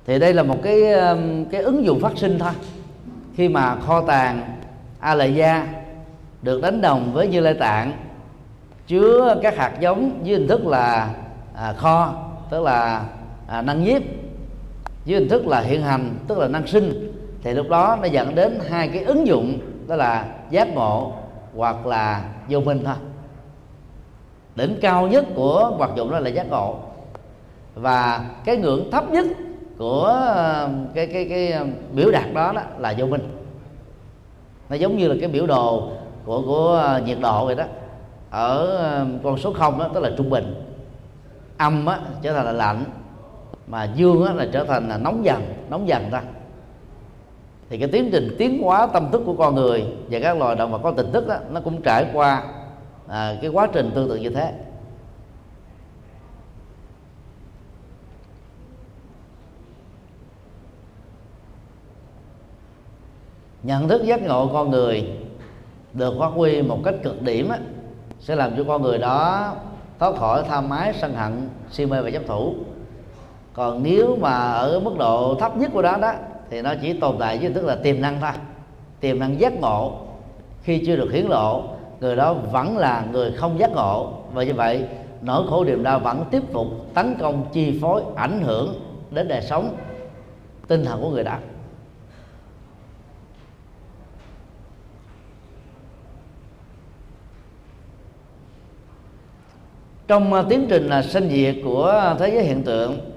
[0.05, 0.81] Thì đây là một cái
[1.51, 2.51] cái ứng dụng phát sinh thôi
[3.35, 4.57] khi mà kho tàng
[4.99, 5.67] a lệ gia
[6.41, 7.91] được đánh đồng với như lai tạng
[8.87, 11.09] chứa các hạt giống dưới hình thức là
[11.55, 12.13] à, kho
[12.49, 13.05] tức là
[13.47, 14.01] à, năng nhiếp
[15.05, 17.13] dưới hình thức là hiện hành tức là năng sinh.
[17.43, 21.13] Thì lúc đó nó dẫn đến hai cái ứng dụng đó là giác ngộ
[21.55, 22.95] hoặc là vô minh thôi.
[24.55, 26.79] Đỉnh cao nhất của hoạt dụng đó là giác ngộ.
[27.75, 29.25] Và cái ngưỡng thấp nhất
[29.77, 30.03] của
[30.35, 33.21] ờ, cái cái cái ờ, biểu đạt đó, đó là vô minh.
[34.69, 35.89] Nó giống như là cái biểu đồ
[36.25, 37.63] của của ờ, nhiệt độ vậy đó.
[38.29, 38.79] Ở
[39.23, 40.55] con số không đó tức là trung bình.
[41.57, 42.85] Âm á, trở thành là lạnh
[43.67, 46.21] mà dương á, là trở thành là nóng dần nóng dần ra
[47.69, 50.71] thì cái tiến trình tiến hóa tâm thức của con người và các loài động
[50.71, 52.43] vật có tình thức đó, nó cũng trải qua
[53.07, 54.53] à, cái quá trình tương tự như thế.
[63.63, 65.09] Nhận thức giác ngộ con người
[65.93, 67.57] được phát huy một cách cực điểm á,
[68.19, 69.51] sẽ làm cho con người đó
[69.99, 72.53] thoát khỏi tham ái sân hận si mê và chấp thủ.
[73.53, 76.13] Còn nếu mà ở mức độ thấp nhất của đó đó
[76.49, 78.31] thì nó chỉ tồn tại với tức là tiềm năng thôi.
[78.99, 79.93] Tiềm năng giác ngộ.
[80.63, 81.63] Khi chưa được hiển lộ
[81.99, 84.11] người đó vẫn là người không giác ngộ.
[84.33, 84.85] Và như vậy
[85.21, 88.73] nỗi khổ niềm đau vẫn tiếp tục tấn công chi phối ảnh hưởng
[89.11, 89.75] đến đời sống
[90.67, 91.35] tinh thần của người đó.
[100.07, 103.11] Trong à, tiến trình là sinh diệt của thế giới hiện tượng,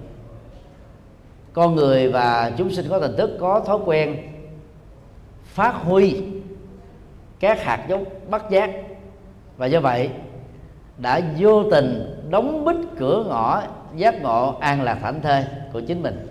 [1.53, 4.16] con người và chúng sinh có tình thức, có thói quen
[5.45, 6.22] phát huy
[7.41, 8.70] các hạt giống bắt giác.
[9.57, 10.11] Và do vậy,
[10.99, 13.62] đã vô tình đóng bít cửa ngõ,
[13.97, 16.26] giác ngộ an lạc thảnh thơi của chính mình.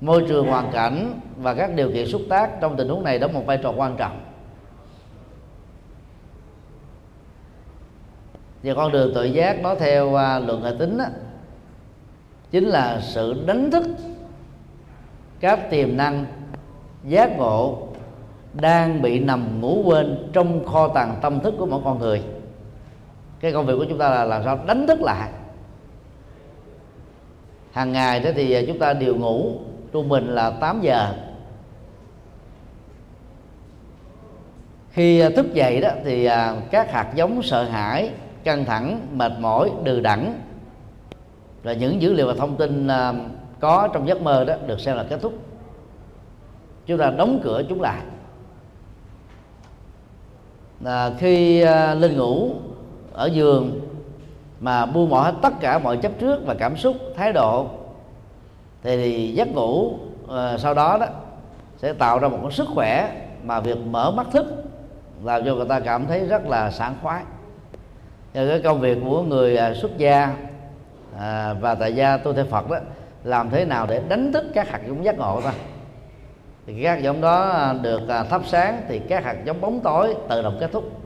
[0.00, 3.32] Môi trường hoàn cảnh và các điều kiện xúc tác trong tình huống này đóng
[3.32, 4.20] một vai trò quan trọng.
[8.62, 11.04] Và con đường tự giác nó theo à, uh, luận hệ tính đó,
[12.50, 13.86] chính là sự đánh thức
[15.40, 16.26] các tiềm năng
[17.04, 17.88] giác ngộ
[18.54, 22.22] đang bị nằm ngủ quên trong kho tàng tâm thức của mỗi con người.
[23.40, 25.30] Cái công việc của chúng ta là làm sao đánh thức lại.
[27.72, 29.52] Hàng ngày đó thì à, chúng ta đều ngủ
[29.92, 31.14] trung bình là 8 giờ.
[34.90, 36.28] Khi à, thức dậy đó thì
[36.70, 38.10] các hạt giống sợ hãi
[38.44, 40.40] căng thẳng, mệt mỏi, đừ đẳng
[41.62, 43.12] và những dữ liệu và thông tin à,
[43.60, 45.32] có trong giấc mơ đó được xem là kết thúc.
[46.86, 48.00] Chúng ta đóng cửa chúng lại.
[50.80, 52.50] Là khi à, lên ngủ,
[53.12, 53.80] ở giường
[54.60, 57.66] mà buông bỏ hết tất cả mọi chấp trước và cảm xúc, thái độ,
[58.82, 59.98] thì giấc ngủ
[60.30, 61.06] à, sau đó đó
[61.76, 64.46] sẽ tạo ra một cái sức khỏe mà việc mở mắt thức,
[65.24, 67.22] làm cho người ta cảm thấy rất là sảng khoái.
[68.34, 70.36] Và cái công việc của người à, xuất gia
[71.18, 72.76] à, và tại gia tu theo Phật đó
[73.24, 75.52] làm thế nào để đánh thức các hạt giống giác ngộ ta?
[76.66, 79.80] Thì các hạt giống đó à, được à, thắp sáng thì các hạt giống bóng
[79.80, 81.00] tối tự động kết thúc.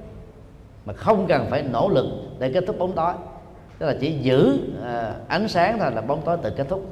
[0.84, 2.06] Mà không cần phải nỗ lực
[2.38, 3.12] để kết thúc bóng tối.
[3.78, 6.86] Tức là chỉ giữ à, ánh sáng thôi là bóng tối tự kết thúc.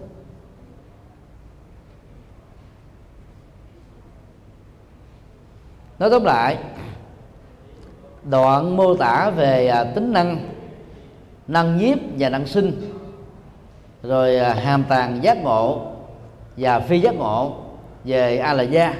[5.98, 6.58] Nói tóm lại
[8.24, 10.38] đoạn mô tả về à, tính năng
[11.48, 12.72] năng nhiếp và năng sinh
[14.02, 15.86] rồi à, hàm tàng giác ngộ
[16.56, 17.54] và phi giác ngộ
[18.04, 18.94] về a la gia.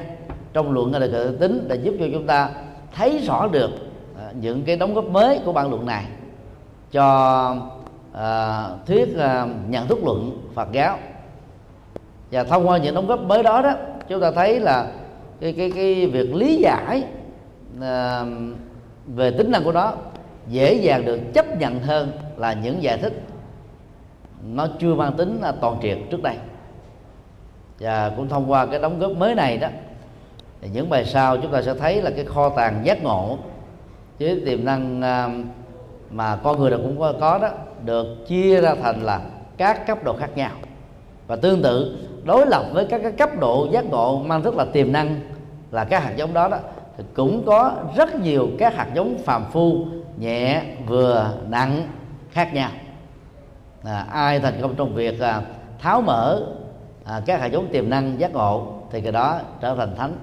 [0.53, 2.51] Trong luận là tự tính để giúp cho chúng ta
[2.95, 3.71] thấy rõ được
[4.19, 6.05] à, những cái đóng góp mới của bản luận này
[6.93, 7.57] cho
[8.13, 10.99] à, thuyết à, nhận thức luận Phật giáo.
[12.31, 13.73] Và thông qua những đóng góp mới đó đó
[14.09, 14.87] chúng ta thấy là
[15.41, 17.05] cái cái cái việc lý giải
[17.81, 18.25] à,
[19.15, 19.93] về tính năng của nó
[20.49, 23.23] dễ dàng được chấp nhận hơn là những giải thích
[24.45, 26.37] nó chưa mang tính toàn triệt trước đây.
[27.79, 29.69] Và cũng thông qua cái đóng góp mới này đó
[30.61, 33.39] thì những bài sau chúng ta sẽ thấy là cái kho tàng giác ngộ.
[34.19, 35.29] Với tiềm năng à,
[36.11, 37.49] mà con người nào cũng có, có đó
[37.85, 39.21] được chia ra thành là
[39.57, 40.51] các cấp độ khác nhau.
[41.27, 44.65] Và tương tự đối lập với các cái cấp độ giác ngộ mang rất là
[44.65, 45.21] tiềm năng
[45.71, 46.59] là các hạt giống đó đó
[47.01, 49.87] thì cũng có rất nhiều các hạt giống phàm phu
[50.19, 51.89] nhẹ vừa nặng
[52.31, 52.71] khác nhau.
[53.85, 55.43] À, ai thành công trong việc à,
[55.79, 56.43] tháo mở
[57.05, 60.17] à, các hạt giống tiềm năng giác ngộ thì cái đó trở thành thánh.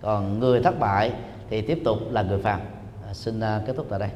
[0.00, 1.12] Còn người thất bại
[1.50, 2.60] thì tiếp tục là người phàm.
[3.08, 4.10] À, xin à, kết thúc tại đây.